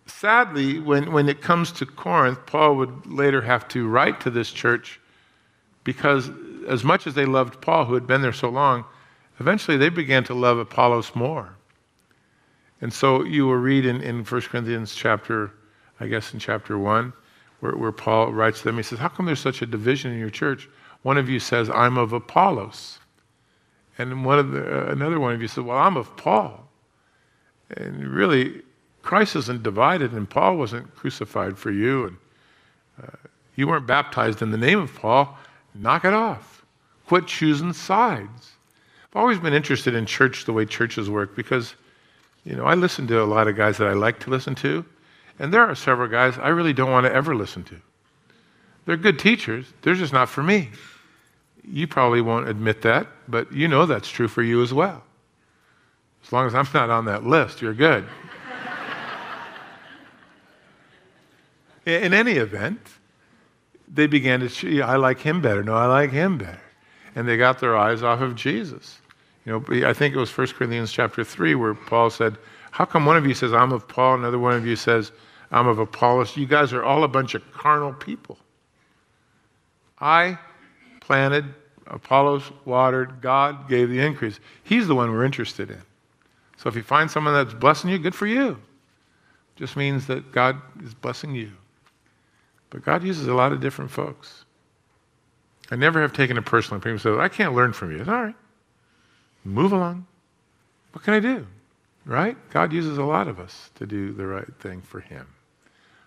sadly, 0.05 0.79
when, 0.79 1.11
when 1.11 1.29
it 1.29 1.41
comes 1.41 1.71
to 1.73 1.85
Corinth, 1.85 2.45
Paul 2.45 2.75
would 2.75 3.05
later 3.05 3.41
have 3.41 3.67
to 3.69 3.87
write 3.87 4.19
to 4.21 4.29
this 4.29 4.51
church 4.51 4.99
because, 5.83 6.29
as 6.67 6.83
much 6.83 7.07
as 7.07 7.13
they 7.13 7.25
loved 7.25 7.61
Paul, 7.61 7.85
who 7.85 7.93
had 7.93 8.07
been 8.07 8.21
there 8.21 8.33
so 8.33 8.49
long, 8.49 8.85
eventually 9.39 9.77
they 9.77 9.89
began 9.89 10.23
to 10.25 10.33
love 10.33 10.57
Apollos 10.57 11.15
more. 11.15 11.55
And 12.81 12.91
so 12.91 13.23
you 13.23 13.47
will 13.47 13.55
read 13.55 13.85
in, 13.85 14.01
in 14.01 14.23
1 14.23 14.41
Corinthians 14.41 14.93
chapter, 14.93 15.51
I 15.99 16.07
guess 16.07 16.33
in 16.33 16.39
chapter 16.39 16.77
1, 16.77 17.13
where, 17.61 17.75
where 17.77 17.91
Paul 17.93 18.33
writes 18.33 18.59
to 18.59 18.65
them, 18.65 18.77
he 18.77 18.83
says, 18.83 18.99
How 18.99 19.07
come 19.07 19.25
there's 19.25 19.39
such 19.39 19.61
a 19.61 19.65
division 19.65 20.11
in 20.11 20.19
your 20.19 20.29
church? 20.29 20.69
One 21.03 21.17
of 21.17 21.29
you 21.29 21.39
says, 21.39 21.69
I'm 21.69 21.97
of 21.97 22.11
Apollos. 22.11 22.99
And 23.97 24.25
one 24.25 24.39
of 24.39 24.51
the, 24.51 24.89
uh, 24.89 24.91
another 24.91 25.19
one 25.19 25.33
of 25.33 25.41
you 25.41 25.47
says, 25.47 25.63
Well, 25.63 25.77
I'm 25.77 25.95
of 25.95 26.15
Paul. 26.17 26.67
And 27.77 28.07
really, 28.07 28.63
Christ 29.03 29.35
isn't 29.35 29.63
divided, 29.63 30.13
and 30.13 30.27
Paul 30.27 30.57
wasn't 30.57 30.95
crucified 30.95 31.57
for 31.57 31.71
you, 31.71 32.05
and 32.05 32.17
uh, 33.03 33.17
you 33.55 33.67
weren't 33.67 33.85
baptized 33.85 34.41
in 34.41 34.49
the 34.49 34.57
name 34.57 34.79
of 34.79 34.95
Paul. 34.95 35.37
Knock 35.75 36.05
it 36.05 36.13
off. 36.13 36.65
Quit 37.05 37.27
choosing 37.27 37.73
sides. 37.73 38.53
I've 39.11 39.17
always 39.17 39.39
been 39.39 39.53
interested 39.53 39.93
in 39.93 40.05
church, 40.05 40.45
the 40.45 40.53
way 40.53 40.65
churches 40.65 41.09
work, 41.09 41.35
because, 41.35 41.75
you 42.45 42.55
know, 42.55 42.63
I 42.63 42.75
listen 42.75 43.05
to 43.07 43.21
a 43.21 43.25
lot 43.25 43.47
of 43.47 43.57
guys 43.57 43.77
that 43.77 43.87
I 43.87 43.93
like 43.93 44.19
to 44.21 44.29
listen 44.29 44.55
to, 44.55 44.85
and 45.37 45.53
there 45.53 45.61
are 45.61 45.75
several 45.75 46.07
guys 46.07 46.37
I 46.37 46.47
really 46.47 46.73
don't 46.73 46.91
want 46.91 47.05
to 47.05 47.13
ever 47.13 47.35
listen 47.35 47.63
to. 47.65 47.75
They're 48.85 48.97
good 48.97 49.19
teachers, 49.19 49.65
they're 49.81 49.95
just 49.95 50.13
not 50.13 50.29
for 50.29 50.43
me. 50.43 50.69
You 51.65 51.87
probably 51.87 52.21
won't 52.21 52.49
admit 52.49 52.81
that, 52.81 53.07
but 53.27 53.51
you 53.51 53.67
know 53.67 53.85
that's 53.85 54.09
true 54.09 54.27
for 54.27 54.43
you 54.43 54.61
as 54.61 54.73
well. 54.73 55.03
As 56.25 56.31
long 56.31 56.47
as 56.47 56.55
I'm 56.55 56.67
not 56.73 56.89
on 56.89 57.05
that 57.05 57.25
list, 57.25 57.61
you're 57.61 57.73
good. 57.73 58.05
In 61.85 62.13
any 62.13 62.33
event, 62.33 62.79
they 63.93 64.07
began 64.07 64.39
to, 64.39 64.49
see, 64.49 64.81
I 64.81 64.95
like 64.95 65.19
him 65.19 65.41
better. 65.41 65.63
No, 65.63 65.75
I 65.75 65.85
like 65.85 66.11
him 66.11 66.37
better. 66.37 66.61
And 67.15 67.27
they 67.27 67.37
got 67.37 67.59
their 67.59 67.77
eyes 67.77 68.01
off 68.01 68.21
of 68.21 68.35
Jesus. 68.35 68.99
You 69.45 69.51
know, 69.51 69.87
I 69.87 69.93
think 69.93 70.15
it 70.15 70.19
was 70.19 70.35
1 70.35 70.47
Corinthians 70.47 70.91
chapter 70.91 71.23
3 71.23 71.55
where 71.55 71.73
Paul 71.73 72.09
said, 72.09 72.37
How 72.71 72.85
come 72.85 73.05
one 73.05 73.17
of 73.17 73.25
you 73.25 73.33
says, 73.33 73.53
I'm 73.53 73.71
of 73.73 73.87
Paul, 73.87 74.15
another 74.15 74.39
one 74.39 74.53
of 74.53 74.65
you 74.65 74.75
says, 74.75 75.11
I'm 75.51 75.67
of 75.67 75.79
Apollos? 75.79 76.37
You 76.37 76.45
guys 76.45 76.71
are 76.73 76.83
all 76.83 77.03
a 77.03 77.07
bunch 77.07 77.35
of 77.35 77.43
carnal 77.51 77.93
people. 77.93 78.37
I 79.99 80.39
planted, 81.01 81.45
Apollos 81.87 82.51
watered, 82.65 83.21
God 83.21 83.67
gave 83.67 83.89
the 83.89 83.99
increase. 83.99 84.39
He's 84.63 84.87
the 84.87 84.95
one 84.95 85.11
we're 85.11 85.25
interested 85.25 85.69
in. 85.69 85.81
So 86.57 86.69
if 86.69 86.75
you 86.75 86.83
find 86.83 87.11
someone 87.11 87.33
that's 87.33 87.53
blessing 87.53 87.89
you, 87.89 87.99
good 87.99 88.15
for 88.15 88.27
you. 88.27 88.57
Just 89.57 89.75
means 89.75 90.07
that 90.07 90.31
God 90.31 90.61
is 90.83 90.93
blessing 90.93 91.35
you. 91.35 91.51
But 92.73 92.83
God 92.83 93.03
uses 93.03 93.27
a 93.27 93.35
lot 93.35 93.51
of 93.53 93.61
different 93.61 93.91
folks. 93.91 94.45
I 95.69 95.75
never 95.75 96.01
have 96.01 96.11
taken 96.11 96.37
it 96.37 96.45
personally. 96.45 96.81
People 96.81 96.97
say, 96.97 97.11
I 97.11 97.29
can't 97.29 97.53
learn 97.53 97.71
from 97.71 97.91
you. 97.91 97.99
It's 97.99 98.09
all 98.09 98.23
right. 98.23 98.35
Move 99.45 99.73
along. 99.73 100.07
What 100.91 101.03
can 101.03 101.13
I 101.13 101.19
do? 101.19 101.45
Right? 102.03 102.35
God 102.49 102.73
uses 102.73 102.97
a 102.97 103.03
lot 103.03 103.27
of 103.27 103.39
us 103.39 103.69
to 103.75 103.85
do 103.85 104.11
the 104.11 104.25
right 104.25 104.47
thing 104.59 104.81
for 104.81 105.01
Him. 105.01 105.27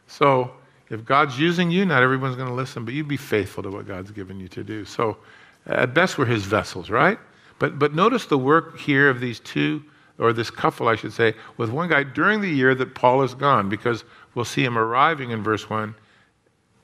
So, 0.09 0.51
if 0.91 1.05
God's 1.05 1.39
using 1.39 1.71
you, 1.71 1.87
not 1.87 2.03
everyone's 2.03 2.35
going 2.35 2.49
to 2.49 2.55
listen, 2.55 2.85
but 2.85 2.95
you 2.95 3.05
be 3.05 3.17
faithful 3.17 3.63
to 3.63 3.71
what 3.71 3.87
God's 3.87 4.11
given 4.11 4.41
you 4.41 4.49
to 4.49 4.65
do. 4.65 4.85
So, 4.85 5.19
at 5.67 5.95
best, 5.95 6.19
we're 6.19 6.27
His 6.27 6.45
vessels, 6.45 6.91
right? 6.91 7.19
But, 7.61 7.79
but 7.79 7.95
notice 7.95 8.27
the 8.27 8.39
work 8.39 8.77
here 8.77 9.09
of 9.09 9.21
these 9.21 9.39
two, 9.39 9.85
or 10.19 10.33
this 10.33 10.51
couple, 10.51 10.89
I 10.89 10.97
should 10.97 11.13
say, 11.13 11.35
with 11.59 11.71
one 11.71 11.89
guy 11.89 12.03
during 12.03 12.41
the 12.41 12.51
year 12.51 12.75
that 12.75 12.97
Paul 12.97 13.23
is 13.23 13.35
gone, 13.35 13.69
because 13.69 14.03
we'll 14.35 14.45
see 14.45 14.65
him 14.65 14.77
arriving 14.77 15.31
in 15.31 15.45
verse 15.45 15.71
1 15.71 15.95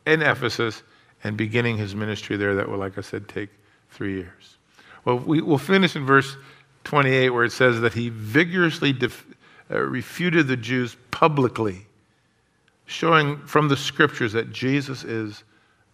in 0.07 0.23
Ephesus 0.23 0.83
and 1.25 1.37
beginning 1.37 1.77
his 1.77 1.95
ministry 1.95 2.37
there 2.37 2.55
that 2.57 2.69
will, 2.69 2.79
like 2.79 2.99
I 2.99 3.01
said, 3.01 3.29
take 3.29 3.51
three 3.91 4.15
years. 4.15 4.57
Well, 5.05 5.19
we, 5.19 5.41
will 5.41 5.59
finish 5.59 5.97
in 5.97 6.07
verse 6.07 6.37
28 6.85 7.31
where 7.31 7.45
it 7.45 7.53
says 7.53 7.81
that 7.81 7.95
he 7.95 8.09
vigorously 8.09 8.93
def, 8.93 9.27
uh, 9.71 9.79
refuted 9.81 10.47
the 10.47 10.57
Jews 10.57 10.97
publicly, 11.11 11.87
showing 12.87 13.39
from 13.47 13.69
the 13.69 13.77
scriptures 13.77 14.33
that 14.33 14.53
Jesus 14.53 15.05
is 15.05 15.45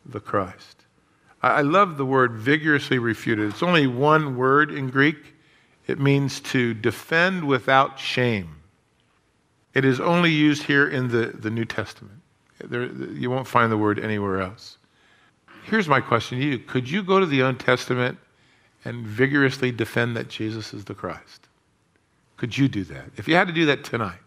the 0.06 0.20
Christ. 0.20 0.84
I, 1.42 1.48
I 1.48 1.60
love 1.62 1.96
the 1.96 2.06
word 2.06 2.32
vigorously 2.32 2.98
refuted. 2.98 3.50
It's 3.50 3.62
only 3.62 3.86
one 3.86 4.36
word 4.36 4.70
in 4.70 4.88
Greek. 4.90 5.34
It 5.86 5.98
means 5.98 6.40
to 6.40 6.74
defend 6.74 7.44
without 7.44 7.98
shame. 7.98 8.56
It 9.74 9.84
is 9.84 10.00
only 10.00 10.30
used 10.30 10.64
here 10.64 10.88
in 10.88 11.08
the, 11.08 11.26
the 11.26 11.50
New 11.50 11.64
Testament. 11.64 12.17
There, 12.64 12.86
you 12.86 13.30
won't 13.30 13.46
find 13.46 13.70
the 13.70 13.76
word 13.76 13.98
anywhere 13.98 14.40
else. 14.40 14.78
Here's 15.64 15.88
my 15.88 16.00
question 16.00 16.38
to 16.38 16.44
you 16.44 16.58
Could 16.58 16.90
you 16.90 17.02
go 17.02 17.20
to 17.20 17.26
the 17.26 17.42
Old 17.42 17.60
Testament 17.60 18.18
and 18.84 19.06
vigorously 19.06 19.70
defend 19.70 20.16
that 20.16 20.28
Jesus 20.28 20.72
is 20.72 20.84
the 20.84 20.94
Christ? 20.94 21.46
Could 22.36 22.56
you 22.56 22.68
do 22.68 22.84
that? 22.84 23.10
If 23.16 23.28
you 23.28 23.34
had 23.34 23.48
to 23.48 23.52
do 23.52 23.66
that 23.66 23.84
tonight, 23.84 24.18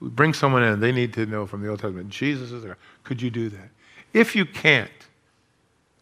bring 0.00 0.34
someone 0.34 0.62
in, 0.62 0.80
they 0.80 0.92
need 0.92 1.12
to 1.14 1.26
know 1.26 1.46
from 1.46 1.62
the 1.62 1.68
Old 1.68 1.80
Testament, 1.80 2.10
Jesus 2.10 2.52
is 2.52 2.62
the 2.62 2.68
Christ. 2.68 2.80
Could 3.04 3.22
you 3.22 3.30
do 3.30 3.48
that? 3.50 3.70
If 4.12 4.34
you 4.34 4.44
can't, 4.44 4.90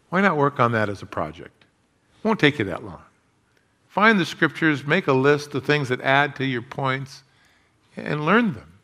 why 0.08 0.20
not 0.20 0.36
work 0.36 0.60
on 0.60 0.72
that 0.72 0.88
as 0.88 1.02
a 1.02 1.06
project? 1.06 1.64
It 2.18 2.26
won't 2.26 2.40
take 2.40 2.58
you 2.58 2.64
that 2.66 2.84
long. 2.84 3.02
Find 3.88 4.18
the 4.18 4.24
scriptures, 4.24 4.86
make 4.86 5.06
a 5.06 5.12
list 5.12 5.54
of 5.54 5.64
things 5.64 5.88
that 5.88 6.00
add 6.00 6.36
to 6.36 6.44
your 6.44 6.62
points, 6.62 7.22
and 7.96 8.24
learn 8.24 8.54
them 8.54 8.77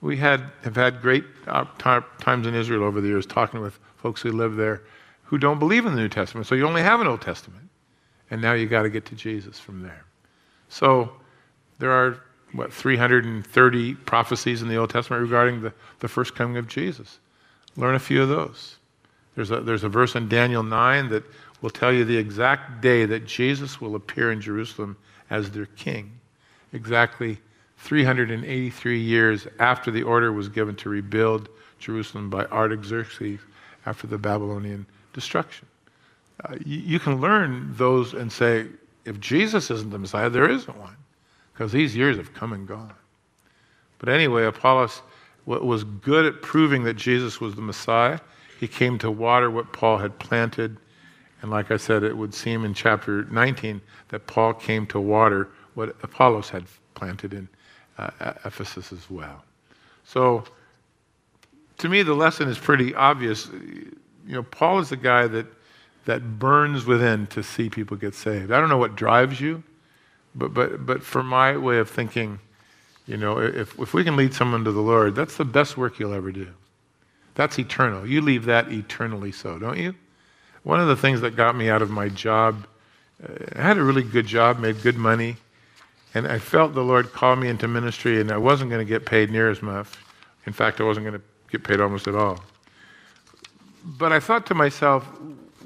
we 0.00 0.16
had, 0.16 0.42
have 0.62 0.76
had 0.76 1.00
great 1.00 1.24
uh, 1.46 1.64
times 1.78 2.46
in 2.46 2.54
Israel 2.54 2.84
over 2.84 3.00
the 3.00 3.08
years 3.08 3.26
talking 3.26 3.60
with 3.60 3.78
folks 3.96 4.20
who 4.20 4.32
live 4.32 4.56
there 4.56 4.82
who 5.26 5.38
don't 5.38 5.58
believe 5.58 5.86
in 5.86 5.94
the 5.94 6.00
New 6.00 6.08
Testament. 6.08 6.46
So 6.46 6.54
you 6.54 6.66
only 6.66 6.82
have 6.82 7.00
an 7.00 7.06
Old 7.06 7.20
Testament. 7.20 7.68
And 8.30 8.40
now 8.40 8.54
you 8.54 8.66
got 8.66 8.82
to 8.82 8.90
get 8.90 9.04
to 9.06 9.14
Jesus 9.14 9.58
from 9.58 9.82
there. 9.82 10.04
So 10.68 11.12
there 11.78 11.90
are, 11.90 12.22
what, 12.52 12.72
330 12.72 13.94
prophecies 13.94 14.62
in 14.62 14.68
the 14.68 14.76
Old 14.76 14.90
Testament 14.90 15.22
regarding 15.22 15.62
the, 15.62 15.72
the 16.00 16.08
first 16.08 16.34
coming 16.34 16.56
of 16.56 16.68
Jesus. 16.68 17.18
Learn 17.76 17.94
a 17.94 18.00
few 18.00 18.22
of 18.22 18.28
those. 18.28 18.76
There's 19.34 19.50
a, 19.50 19.60
there's 19.60 19.84
a 19.84 19.88
verse 19.88 20.14
in 20.14 20.28
Daniel 20.28 20.62
9 20.62 21.08
that 21.10 21.24
will 21.60 21.70
tell 21.70 21.92
you 21.92 22.04
the 22.04 22.16
exact 22.16 22.80
day 22.80 23.04
that 23.04 23.26
Jesus 23.26 23.80
will 23.80 23.94
appear 23.94 24.32
in 24.32 24.40
Jerusalem 24.40 24.96
as 25.30 25.50
their 25.50 25.66
king. 25.66 26.12
Exactly 26.72 27.38
383 27.86 28.98
years 28.98 29.46
after 29.60 29.92
the 29.92 30.02
order 30.02 30.32
was 30.32 30.48
given 30.48 30.74
to 30.74 30.88
rebuild 30.88 31.48
Jerusalem 31.78 32.28
by 32.28 32.44
Artaxerxes 32.46 33.38
after 33.86 34.08
the 34.08 34.18
Babylonian 34.18 34.84
destruction. 35.12 35.68
Uh, 36.44 36.56
you, 36.64 36.78
you, 36.78 36.98
can 36.98 37.20
learn 37.20 37.72
those 37.76 38.12
and 38.12 38.30
say, 38.30 38.66
if 39.04 39.20
Jesus 39.20 39.70
isn't 39.70 39.90
the 39.90 39.98
Messiah, 40.00 40.28
there 40.28 40.50
isn't 40.50 40.76
one, 40.76 40.96
because 41.52 41.70
these 41.70 41.94
years 41.94 42.16
have 42.16 42.34
come 42.34 42.52
and 42.52 42.66
gone. 42.66 42.92
But 44.00 44.08
anyway, 44.08 44.44
Apollos 44.44 45.02
was 45.46 45.84
good 45.84 46.26
at 46.26 46.42
proving 46.42 46.82
that 46.84 46.94
Jesus 46.94 47.40
was 47.40 47.54
the 47.54 47.62
Messiah. 47.62 48.18
He 48.58 48.66
came 48.66 48.98
to 48.98 49.12
water 49.12 49.48
what 49.48 49.72
Paul 49.72 49.98
had 49.98 50.18
planted 50.18 50.76
And 51.40 51.50
like 51.50 51.70
I 51.70 51.76
said, 51.76 52.02
it 52.02 52.16
would 52.16 52.34
seem 52.34 52.64
in 52.64 52.74
chapter 52.74 53.24
19 53.26 53.80
that 54.08 54.26
Paul 54.26 54.54
came 54.54 54.86
to 54.88 55.00
water 55.00 55.48
what 55.74 55.90
Apollos 56.02 56.48
had 56.48 56.64
planted 56.94 57.32
in 57.32 57.48
uh, 57.98 58.10
Ephesus 58.44 58.92
as 58.92 59.10
well. 59.10 59.44
So, 60.04 60.44
to 61.78 61.88
me, 61.88 62.02
the 62.02 62.14
lesson 62.14 62.48
is 62.48 62.58
pretty 62.58 62.94
obvious. 62.94 63.46
You 63.46 63.92
know, 64.26 64.42
Paul 64.42 64.78
is 64.78 64.88
the 64.88 64.96
guy 64.96 65.26
that, 65.26 65.46
that 66.04 66.38
burns 66.38 66.86
within 66.86 67.26
to 67.28 67.42
see 67.42 67.68
people 67.68 67.96
get 67.96 68.14
saved. 68.14 68.50
I 68.50 68.60
don't 68.60 68.68
know 68.68 68.78
what 68.78 68.96
drives 68.96 69.40
you, 69.40 69.62
but, 70.34 70.54
but, 70.54 70.86
but 70.86 71.02
for 71.02 71.22
my 71.22 71.56
way 71.56 71.78
of 71.78 71.90
thinking, 71.90 72.38
you 73.06 73.16
know, 73.16 73.38
if, 73.38 73.78
if 73.78 73.94
we 73.94 74.04
can 74.04 74.16
lead 74.16 74.34
someone 74.34 74.64
to 74.64 74.72
the 74.72 74.80
Lord, 74.80 75.14
that's 75.14 75.36
the 75.36 75.44
best 75.44 75.76
work 75.76 75.98
you'll 75.98 76.14
ever 76.14 76.32
do. 76.32 76.48
That's 77.34 77.58
eternal. 77.58 78.06
You 78.06 78.20
leave 78.20 78.46
that 78.46 78.72
eternally 78.72 79.30
so, 79.30 79.58
don't 79.58 79.78
you? 79.78 79.94
One 80.62 80.80
of 80.80 80.88
the 80.88 80.96
things 80.96 81.20
that 81.20 81.36
got 81.36 81.54
me 81.54 81.68
out 81.68 81.82
of 81.82 81.90
my 81.90 82.08
job, 82.08 82.66
uh, 83.22 83.32
I 83.54 83.62
had 83.62 83.78
a 83.78 83.82
really 83.84 84.02
good 84.02 84.26
job, 84.26 84.58
made 84.58 84.82
good 84.82 84.96
money, 84.96 85.36
and 86.16 86.26
I 86.26 86.38
felt 86.38 86.72
the 86.72 86.82
Lord 86.82 87.12
call 87.12 87.36
me 87.36 87.46
into 87.46 87.68
ministry, 87.68 88.22
and 88.22 88.32
I 88.32 88.38
wasn't 88.38 88.70
going 88.70 88.80
to 88.80 88.88
get 88.88 89.04
paid 89.04 89.30
near 89.30 89.50
as 89.50 89.60
much. 89.60 89.86
In 90.46 90.52
fact, 90.54 90.80
I 90.80 90.84
wasn't 90.84 91.04
going 91.04 91.20
to 91.20 91.26
get 91.50 91.62
paid 91.62 91.78
almost 91.78 92.08
at 92.08 92.14
all. 92.14 92.42
But 93.84 94.14
I 94.14 94.20
thought 94.20 94.46
to 94.46 94.54
myself, 94.54 95.04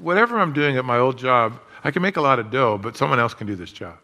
whatever 0.01 0.37
I'm 0.37 0.51
doing 0.51 0.75
at 0.75 0.83
my 0.83 0.97
old 0.97 1.17
job, 1.17 1.57
I 1.85 1.91
can 1.91 2.01
make 2.01 2.17
a 2.17 2.21
lot 2.21 2.37
of 2.37 2.51
dough, 2.51 2.77
but 2.77 2.97
someone 2.97 3.17
else 3.17 3.33
can 3.33 3.47
do 3.47 3.55
this 3.55 3.71
job. 3.71 3.97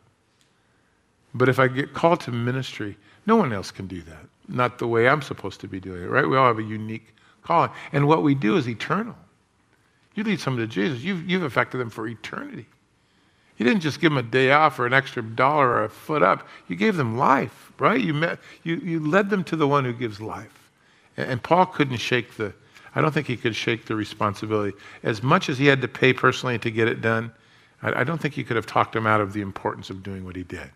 But 1.34 1.50
if 1.50 1.60
I 1.60 1.68
get 1.68 1.94
called 1.94 2.22
to 2.22 2.32
ministry, 2.32 2.96
no 3.26 3.36
one 3.36 3.52
else 3.52 3.70
can 3.70 3.86
do 3.86 4.02
that. 4.04 4.26
Not 4.48 4.80
the 4.80 4.88
way 4.88 5.10
I'm 5.10 5.22
supposed 5.22 5.60
to 5.60 5.68
be 5.68 5.82
doing 5.82 6.02
it, 6.02 6.08
right? 6.08 6.26
We 6.26 6.38
all 6.38 6.48
have 6.48 6.60
a 6.60 6.64
unique 6.64 7.14
calling. 7.44 7.72
And 7.92 8.08
what 8.08 8.24
we 8.24 8.36
do 8.36 8.56
is 8.56 8.70
eternal. 8.70 9.18
You 10.16 10.24
lead 10.24 10.40
someone 10.40 10.62
to 10.62 10.68
Jesus, 10.68 11.04
you've, 11.04 11.30
you've 11.30 11.44
affected 11.44 11.80
them 11.80 11.90
for 11.90 12.08
eternity. 12.08 12.68
You 13.58 13.66
didn't 13.66 13.82
just 13.82 14.00
give 14.00 14.12
them 14.12 14.18
a 14.18 14.24
day 14.24 14.52
off 14.52 14.80
or 14.80 14.86
an 14.86 14.94
extra 14.94 15.24
dollar 15.24 15.68
or 15.68 15.84
a 15.86 15.90
foot 15.90 16.22
up. 16.22 16.48
You 16.68 16.76
gave 16.76 16.96
them 16.96 17.18
life, 17.18 17.72
right? 17.80 18.00
You, 18.00 18.14
met, 18.14 18.40
you, 18.64 18.76
you 18.78 19.00
led 19.00 19.30
them 19.30 19.44
to 19.46 19.56
the 19.56 19.68
one 19.68 19.84
who 19.84 19.94
gives 19.94 20.22
life. 20.22 20.70
And, 21.18 21.32
and 21.32 21.44
Paul 21.44 21.66
couldn't 21.66 21.98
shake 21.98 22.38
the, 22.38 22.54
I 22.96 23.02
don't 23.02 23.12
think 23.12 23.28
he 23.28 23.36
could 23.36 23.56
shake 23.56 23.86
the 23.86 23.96
responsibility. 23.96 24.78
As 25.04 25.24
much 25.24 25.50
as 25.50 25.58
he 25.58 25.66
had 25.66 25.82
to 25.82 25.88
pay 25.88 26.14
personally 26.14 26.60
to 26.60 26.70
get 26.70 26.88
it 26.88 27.02
done, 27.02 27.32
I, 27.82 28.02
I 28.02 28.04
don't 28.04 28.22
think 28.22 28.36
he 28.36 28.44
could 28.44 28.56
have 28.56 28.68
talked 28.68 28.96
him 28.96 29.08
out 29.08 29.22
of 29.22 29.34
the 29.34 29.42
importance 29.42 29.90
of 29.90 30.04
doing 30.04 30.24
what 30.24 30.36
he 30.36 30.44
did. 30.44 30.70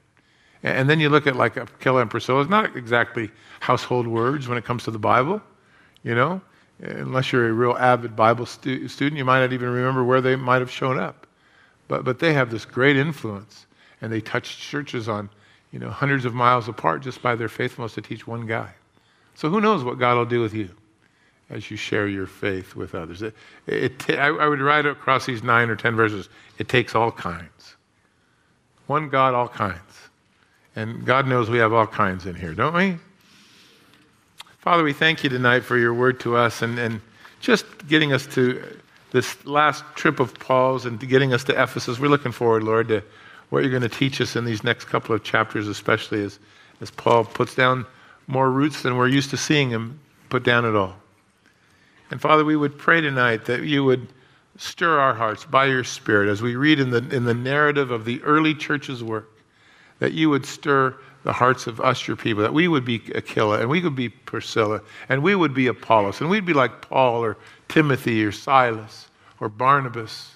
And, 0.64 0.78
and 0.78 0.90
then 0.90 1.00
you 1.00 1.10
look 1.10 1.28
at 1.28 1.36
like 1.36 1.58
Aquila 1.58 2.02
and 2.02 2.10
Priscilla, 2.10 2.42
it's 2.42 2.50
not 2.50 2.76
exactly 2.76 3.30
household 3.60 4.08
words 4.08 4.48
when 4.48 4.58
it 4.58 4.66
comes 4.66 4.84
to 4.86 4.92
the 4.92 5.00
Bible, 5.00 5.40
you 6.04 6.16
know? 6.16 6.42
Unless 6.80 7.32
you're 7.32 7.48
a 7.48 7.54
real 7.54 7.78
avid 7.78 8.16
Bible 8.16 8.48
stu- 8.48 8.88
student, 8.88 9.20
you 9.20 9.26
might 9.26 9.42
not 9.42 9.54
even 9.54 9.70
remember 9.70 10.04
where 10.04 10.20
they 10.20 10.36
might 10.36 10.62
have 10.62 10.72
shown 10.72 10.98
up. 10.98 11.28
But, 11.92 12.06
but 12.06 12.20
they 12.20 12.32
have 12.32 12.50
this 12.50 12.64
great 12.64 12.96
influence, 12.96 13.66
and 14.00 14.14
they 14.14 14.22
touch 14.22 14.58
churches 14.60 15.10
on 15.10 15.30
you 15.74 15.80
know, 15.80 15.90
hundreds 15.90 16.24
of 16.24 16.34
miles 16.34 16.70
apart 16.70 17.02
just 17.02 17.22
by 17.22 17.36
their 17.36 17.50
faithfulness 17.50 17.96
to 17.96 18.02
teach 18.02 18.26
one 18.26 18.46
guy. 18.46 18.70
So 19.36 19.50
who 19.50 19.60
knows 19.60 19.84
what 19.84 20.00
God 20.00 20.16
will 20.16 20.26
do 20.26 20.40
with 20.40 20.54
you 20.54 20.70
as 21.50 21.70
you 21.70 21.76
share 21.76 22.08
your 22.08 22.28
faith 22.28 22.78
with 22.78 22.96
others. 22.96 23.22
It, 23.22 23.36
it, 23.68 24.10
I, 24.12 24.28
I 24.28 24.48
would 24.48 24.62
write 24.62 24.86
across 24.86 25.26
these 25.26 25.44
nine 25.44 25.70
or 25.70 25.76
ten 25.76 25.98
verses, 25.98 26.30
it 26.60 26.70
takes 26.70 26.96
all 26.96 27.12
kinds. 27.12 27.76
One 28.88 29.10
God, 29.10 29.34
all 29.34 29.50
kinds. 29.50 29.82
And 30.78 31.06
God 31.06 31.28
knows 31.28 31.50
we 31.50 31.58
have 31.58 31.74
all 31.74 31.88
kinds 31.88 32.26
in 32.26 32.36
here, 32.36 32.54
don't 32.54 32.74
we? 32.74 33.00
Father, 34.60 34.84
we 34.84 34.94
thank 34.94 35.26
you 35.26 35.30
tonight 35.30 35.66
for 35.66 35.78
your 35.78 35.94
word 35.94 36.22
to 36.22 36.38
us 36.38 36.62
and, 36.62 36.80
and 36.80 37.02
just 37.42 37.66
getting 37.90 38.14
us 38.14 38.28
to 38.28 38.80
this 39.12 39.46
last 39.46 39.84
trip 39.96 40.20
of 40.20 40.34
Paul's 40.40 40.86
and 40.86 41.00
getting 41.00 41.34
us 41.34 41.44
to 41.46 41.62
Ephesus. 41.62 42.00
We're 42.00 42.08
looking 42.10 42.32
forward, 42.32 42.64
Lord, 42.64 42.88
to 42.88 43.04
what 43.50 43.62
you're 43.62 43.72
going 43.72 43.82
to 43.84 43.90
teach 43.90 44.20
us 44.22 44.36
in 44.36 44.46
these 44.46 44.64
next 44.64 44.86
couple 44.86 45.14
of 45.14 45.24
chapters, 45.24 45.68
especially 45.68 46.24
as, 46.24 46.40
as 46.80 46.90
Paul 46.90 47.26
puts 47.26 47.54
down 47.54 47.86
more 48.28 48.50
roots 48.50 48.82
than 48.82 48.96
we're 48.96 49.10
used 49.10 49.30
to 49.32 49.38
seeing 49.38 49.70
him 49.70 50.00
put 50.30 50.44
down 50.44 50.66
at 50.66 50.76
all. 50.76 50.96
And 52.10 52.22
Father, 52.22 52.46
we 52.46 52.56
would 52.56 52.78
pray 52.78 53.02
tonight 53.02 53.46
that 53.46 53.64
you 53.64 53.84
would 53.84 54.08
stir 54.58 55.00
our 55.00 55.14
hearts 55.14 55.46
by 55.46 55.66
your 55.66 55.84
Spirit 55.84 56.30
as 56.30 56.42
we 56.42 56.56
read 56.56 56.80
in 56.80 56.90
the, 56.90 57.16
in 57.16 57.26
the 57.26 57.34
narrative 57.34 57.92
of 57.92 58.06
the 58.06 58.22
early 58.24 58.54
church's 58.54 59.04
work, 59.04 59.30
that 60.00 60.14
you 60.14 60.30
would 60.30 60.46
stir 60.46 60.96
the 61.24 61.34
hearts 61.34 61.68
of 61.68 61.80
us, 61.80 62.08
your 62.08 62.18
people, 62.18 62.42
that 62.42 62.54
we 62.54 62.68
would 62.68 62.86
be 62.86 63.02
Aquila 63.16 63.60
and 63.60 63.70
we 63.70 63.82
would 63.82 63.96
be 63.96 64.10
Priscilla 64.10 64.82
and 65.08 65.22
we 65.22 65.36
would 65.36 65.54
be 65.54 65.68
Apollos 65.68 66.20
and 66.20 66.30
we'd 66.30 66.46
be 66.46 66.54
like 66.54 66.82
Paul 66.82 67.24
or 67.24 67.38
Timothy 67.70 68.24
or 68.24 68.32
Silas 68.32 69.08
or 69.40 69.50
Barnabas. 69.50 70.32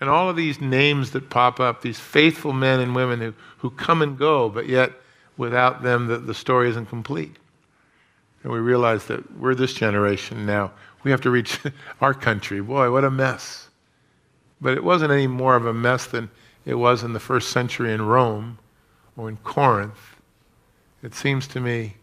And 0.00 0.08
all 0.08 0.28
of 0.28 0.36
these 0.36 0.60
names 0.60 1.12
that 1.12 1.30
pop 1.30 1.60
up, 1.60 1.82
these 1.82 1.98
faithful 1.98 2.52
men 2.52 2.80
and 2.80 2.94
women 2.94 3.20
who, 3.20 3.34
who 3.58 3.70
come 3.70 4.02
and 4.02 4.18
go, 4.18 4.48
but 4.48 4.68
yet 4.68 4.92
without 5.36 5.82
them 5.82 6.06
the, 6.06 6.18
the 6.18 6.34
story 6.34 6.68
isn't 6.68 6.86
complete. 6.86 7.34
And 8.42 8.52
we 8.52 8.58
realize 8.58 9.06
that 9.06 9.36
we're 9.36 9.54
this 9.54 9.72
generation 9.72 10.46
now. 10.46 10.72
We 11.02 11.10
have 11.10 11.22
to 11.22 11.30
reach 11.30 11.58
our 12.00 12.14
country. 12.14 12.60
Boy, 12.60 12.90
what 12.90 13.04
a 13.04 13.10
mess. 13.10 13.68
But 14.60 14.74
it 14.74 14.84
wasn't 14.84 15.12
any 15.12 15.26
more 15.26 15.56
of 15.56 15.66
a 15.66 15.74
mess 15.74 16.06
than 16.06 16.30
it 16.64 16.74
was 16.74 17.02
in 17.02 17.12
the 17.12 17.20
first 17.20 17.50
century 17.50 17.92
in 17.92 18.02
Rome 18.02 18.58
or 19.16 19.28
in 19.28 19.36
Corinth. 19.38 20.16
It 21.02 21.14
seems 21.14 21.46
to 21.48 21.60
me, 21.60 21.96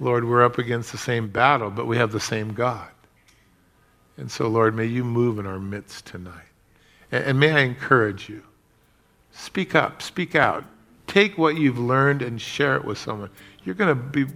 Lord, 0.00 0.24
we're 0.24 0.44
up 0.44 0.58
against 0.58 0.92
the 0.92 0.98
same 0.98 1.28
battle, 1.28 1.70
but 1.70 1.86
we 1.86 1.96
have 1.96 2.12
the 2.12 2.20
same 2.20 2.54
God. 2.54 2.88
And 4.16 4.30
so, 4.30 4.48
Lord, 4.48 4.74
may 4.74 4.86
you 4.86 5.04
move 5.04 5.38
in 5.38 5.46
our 5.46 5.58
midst 5.58 6.06
tonight. 6.06 6.46
And, 7.12 7.24
and 7.24 7.40
may 7.40 7.52
I 7.52 7.60
encourage 7.60 8.28
you 8.28 8.42
speak 9.32 9.74
up, 9.74 10.02
speak 10.02 10.34
out. 10.34 10.64
Take 11.06 11.38
what 11.38 11.56
you've 11.56 11.78
learned 11.78 12.22
and 12.22 12.40
share 12.40 12.76
it 12.76 12.84
with 12.84 12.98
someone. 12.98 13.30
You're 13.64 13.74
going 13.74 13.96
to 13.96 14.02
be, 14.02 14.26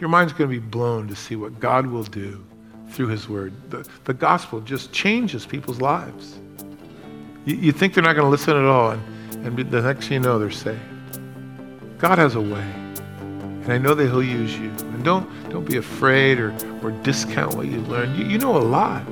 your 0.00 0.08
mind's 0.08 0.32
going 0.32 0.50
to 0.50 0.60
be 0.60 0.66
blown 0.66 1.06
to 1.08 1.14
see 1.14 1.36
what 1.36 1.60
God 1.60 1.86
will 1.86 2.02
do 2.04 2.44
through 2.90 3.08
his 3.08 3.28
word. 3.28 3.52
The, 3.70 3.88
the 4.04 4.14
gospel 4.14 4.60
just 4.60 4.92
changes 4.92 5.46
people's 5.46 5.80
lives. 5.80 6.38
You, 7.44 7.56
you 7.56 7.72
think 7.72 7.94
they're 7.94 8.02
not 8.02 8.14
going 8.14 8.24
to 8.24 8.30
listen 8.30 8.56
at 8.56 8.64
all, 8.64 8.90
and, 8.90 9.46
and 9.46 9.70
the 9.70 9.82
next 9.82 10.08
thing 10.08 10.14
you 10.14 10.20
know, 10.20 10.38
they're 10.38 10.50
saved. 10.50 10.80
God 12.00 12.16
has 12.16 12.34
a 12.34 12.40
way. 12.40 12.66
And 13.18 13.70
I 13.70 13.76
know 13.76 13.92
that 13.92 14.06
he'll 14.06 14.22
use 14.22 14.58
you. 14.58 14.70
And 14.70 15.04
don't, 15.04 15.28
don't 15.50 15.66
be 15.66 15.76
afraid 15.76 16.40
or, 16.40 16.54
or 16.82 16.92
discount 17.02 17.54
what 17.54 17.66
you've 17.66 17.88
learned. 17.90 18.16
You, 18.16 18.24
you 18.24 18.38
know 18.38 18.56
a 18.56 18.58
lot. 18.58 19.04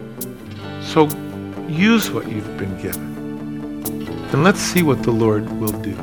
So 0.81 1.07
use 1.69 2.11
what 2.11 2.27
you've 2.29 2.57
been 2.57 2.81
given. 2.81 3.85
And 4.33 4.43
let's 4.43 4.59
see 4.59 4.83
what 4.83 5.03
the 5.03 5.11
Lord 5.11 5.51
will 5.61 5.79
do. 5.83 5.95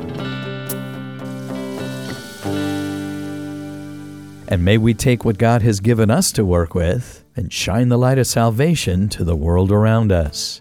And 4.46 4.64
may 4.64 4.78
we 4.78 4.94
take 4.94 5.24
what 5.24 5.38
God 5.38 5.62
has 5.62 5.80
given 5.80 6.08
us 6.08 6.30
to 6.32 6.44
work 6.44 6.72
with 6.72 7.24
and 7.34 7.52
shine 7.52 7.88
the 7.88 7.98
light 7.98 8.18
of 8.18 8.28
salvation 8.28 9.08
to 9.08 9.24
the 9.24 9.34
world 9.34 9.72
around 9.72 10.12
us. 10.12 10.60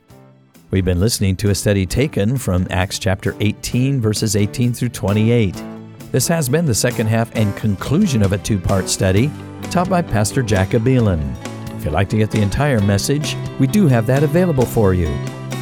We've 0.71 0.83
been 0.83 0.99
listening 0.99 1.35
to 1.37 1.51
a 1.51 1.55
study 1.55 1.85
taken 1.85 2.39
from 2.39 2.65
Acts 2.71 2.97
chapter 2.97 3.35
18, 3.39 4.01
verses 4.01 4.35
18 4.35 4.73
through 4.73 4.89
28. 4.89 5.74
This 6.15 6.29
has 6.29 6.47
been 6.47 6.65
the 6.65 6.73
second 6.73 7.07
half 7.07 7.29
and 7.35 7.53
conclusion 7.57 8.21
of 8.23 8.31
a 8.31 8.37
two 8.37 8.57
part 8.57 8.87
study 8.87 9.29
taught 9.63 9.89
by 9.89 10.01
Pastor 10.01 10.41
Jack 10.41 10.69
Abeelen. 10.69 11.35
If 11.75 11.83
you'd 11.83 11.93
like 11.93 12.07
to 12.07 12.17
get 12.17 12.31
the 12.31 12.41
entire 12.41 12.79
message, 12.79 13.35
we 13.59 13.67
do 13.67 13.85
have 13.87 14.07
that 14.07 14.23
available 14.23 14.65
for 14.65 14.93
you. 14.93 15.13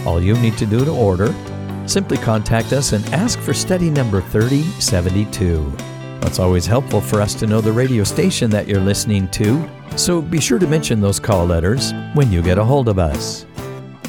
All 0.05 0.21
you 0.21 0.37
need 0.37 0.55
to 0.59 0.67
do 0.67 0.85
to 0.85 0.91
order, 0.91 1.33
simply 1.87 2.17
contact 2.17 2.71
us 2.71 2.93
and 2.93 3.03
ask 3.05 3.39
for 3.39 3.51
study 3.51 3.89
number 3.89 4.21
3072. 4.21 5.73
It's 6.21 6.37
always 6.37 6.67
helpful 6.67 7.01
for 7.01 7.19
us 7.19 7.33
to 7.33 7.47
know 7.47 7.59
the 7.59 7.71
radio 7.71 8.03
station 8.03 8.51
that 8.51 8.67
you're 8.67 8.79
listening 8.79 9.29
to, 9.29 9.67
so 9.95 10.21
be 10.21 10.39
sure 10.39 10.59
to 10.59 10.67
mention 10.67 11.01
those 11.01 11.19
call 11.19 11.47
letters 11.47 11.93
when 12.13 12.31
you 12.31 12.43
get 12.43 12.59
a 12.59 12.63
hold 12.63 12.89
of 12.89 12.99
us. 12.99 13.47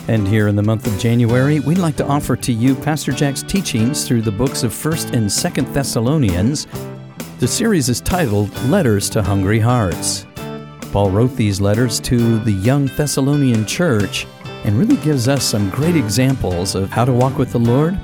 And 0.06 0.28
here 0.28 0.48
in 0.48 0.56
the 0.56 0.62
month 0.62 0.86
of 0.86 0.98
January, 0.98 1.60
we'd 1.60 1.78
like 1.78 1.96
to 1.96 2.06
offer 2.06 2.36
to 2.36 2.52
you 2.52 2.74
Pastor 2.74 3.10
Jack's 3.10 3.42
teachings 3.42 4.06
through 4.06 4.20
the 4.20 4.30
books 4.30 4.62
of 4.62 4.70
1st 4.70 5.14
and 5.14 5.26
2nd 5.26 5.72
Thessalonians. 5.72 6.66
The 7.38 7.48
series 7.48 7.88
is 7.88 8.02
titled 8.02 8.54
Letters 8.64 9.08
to 9.10 9.22
Hungry 9.22 9.58
Hearts. 9.58 10.26
Paul 10.92 11.10
wrote 11.10 11.34
these 11.36 11.58
letters 11.58 12.00
to 12.00 12.38
the 12.40 12.52
young 12.52 12.86
Thessalonian 12.86 13.64
church 13.64 14.26
and 14.64 14.78
really 14.78 14.98
gives 14.98 15.26
us 15.26 15.42
some 15.42 15.70
great 15.70 15.96
examples 15.96 16.74
of 16.74 16.90
how 16.90 17.06
to 17.06 17.12
walk 17.12 17.38
with 17.38 17.52
the 17.52 17.58
Lord, 17.58 17.94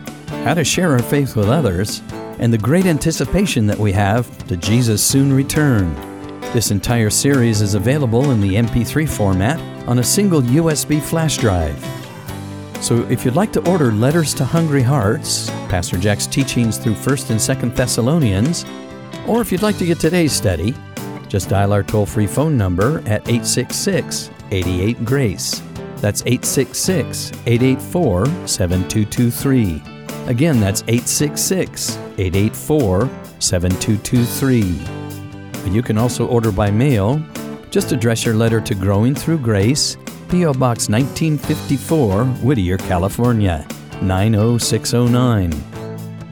how 0.44 0.54
to 0.54 0.64
share 0.64 0.92
our 0.92 1.02
faith 1.02 1.36
with 1.36 1.50
others, 1.50 2.00
and 2.38 2.50
the 2.50 2.58
great 2.58 2.86
anticipation 2.86 3.66
that 3.66 3.78
we 3.78 3.92
have 3.92 4.26
to 4.46 4.56
Jesus' 4.56 5.04
soon 5.04 5.34
return. 5.34 5.94
This 6.54 6.70
entire 6.70 7.10
series 7.10 7.60
is 7.60 7.74
available 7.74 8.30
in 8.30 8.40
the 8.40 8.54
MP3 8.54 9.06
format 9.06 9.60
on 9.90 9.98
a 9.98 10.04
single 10.04 10.40
USB 10.40 11.02
flash 11.02 11.36
drive. 11.36 11.76
So 12.80 13.02
if 13.10 13.24
you'd 13.24 13.34
like 13.34 13.52
to 13.54 13.68
order 13.68 13.90
Letters 13.90 14.32
to 14.34 14.44
Hungry 14.44 14.82
Hearts, 14.82 15.50
Pastor 15.68 15.98
Jack's 15.98 16.28
teachings 16.28 16.78
through 16.78 16.94
1st 16.94 17.30
and 17.30 17.40
2nd 17.40 17.74
Thessalonians, 17.74 18.64
or 19.26 19.40
if 19.40 19.50
you'd 19.50 19.62
like 19.62 19.78
to 19.78 19.84
get 19.84 19.98
today's 19.98 20.32
study, 20.32 20.76
just 21.28 21.48
dial 21.48 21.72
our 21.72 21.82
toll 21.82 22.06
free 22.06 22.28
phone 22.28 22.56
number 22.56 23.00
at 23.00 23.28
866 23.28 24.30
88 24.52 25.04
Grace. 25.04 25.60
That's 25.96 26.22
866 26.22 27.32
884 27.46 28.26
7223. 28.46 29.82
Again, 30.28 30.60
that's 30.60 30.82
866 30.82 31.96
884 32.16 33.10
7223. 33.40 35.00
You 35.72 35.82
can 35.82 35.98
also 35.98 36.28
order 36.28 36.52
by 36.52 36.70
mail. 36.70 37.22
Just 37.70 37.92
address 37.92 38.24
your 38.24 38.34
letter 38.34 38.60
to 38.60 38.74
Growing 38.74 39.14
Through 39.14 39.38
Grace, 39.38 39.96
P.O. 40.28 40.54
Box 40.54 40.88
1954, 40.88 42.24
Whittier, 42.24 42.76
California 42.78 43.64
90609. 44.02 45.52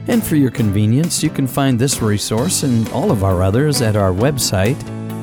And 0.07 0.21
for 0.23 0.35
your 0.35 0.51
convenience, 0.51 1.23
you 1.23 1.29
can 1.29 1.47
find 1.47 1.79
this 1.79 2.01
resource 2.01 2.63
and 2.63 2.89
all 2.89 3.09
of 3.11 3.23
our 3.23 3.41
others 3.41 3.81
at 3.81 3.95
our 3.95 4.11
website. 4.11 4.77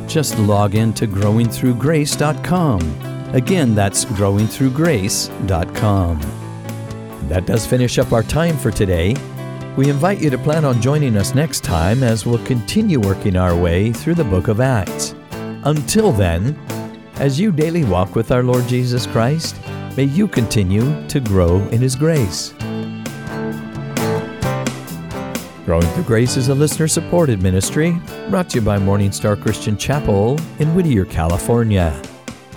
Just 0.08 0.38
log 0.38 0.74
in 0.74 0.94
to 0.94 1.06
growingthroughgrace.com. 1.06 3.34
Again, 3.34 3.74
that's 3.74 4.06
growingthroughgrace.com. 4.06 6.20
That 7.28 7.44
does 7.44 7.66
finish 7.66 7.98
up 7.98 8.12
our 8.12 8.22
time 8.22 8.56
for 8.56 8.70
today. 8.70 9.16
We 9.76 9.90
invite 9.90 10.22
you 10.22 10.30
to 10.30 10.38
plan 10.38 10.64
on 10.64 10.80
joining 10.80 11.16
us 11.16 11.34
next 11.34 11.64
time 11.64 12.02
as 12.02 12.24
we'll 12.24 12.42
continue 12.46 13.00
working 13.00 13.36
our 13.36 13.54
way 13.54 13.92
through 13.92 14.14
the 14.14 14.24
book 14.24 14.48
of 14.48 14.60
Acts. 14.60 15.14
Until 15.66 16.12
then, 16.12 16.56
as 17.16 17.40
you 17.40 17.50
daily 17.50 17.82
walk 17.82 18.14
with 18.14 18.30
our 18.30 18.44
Lord 18.44 18.68
Jesus 18.68 19.04
Christ, 19.04 19.56
may 19.96 20.04
you 20.04 20.28
continue 20.28 21.04
to 21.08 21.18
grow 21.18 21.56
in 21.70 21.80
His 21.80 21.96
grace. 21.96 22.52
Growing 25.64 25.88
Through 25.88 26.04
Grace 26.04 26.36
is 26.36 26.50
a 26.50 26.54
listener 26.54 26.86
supported 26.86 27.42
ministry 27.42 28.00
brought 28.30 28.48
to 28.50 28.60
you 28.60 28.64
by 28.64 28.78
Morning 28.78 29.10
Star 29.10 29.34
Christian 29.34 29.76
Chapel 29.76 30.38
in 30.60 30.72
Whittier, 30.72 31.04
California, 31.04 32.00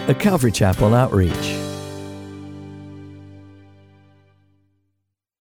a 0.07 0.13
Calvary 0.13 0.51
Chapel 0.51 0.93
outreach. 0.93 1.58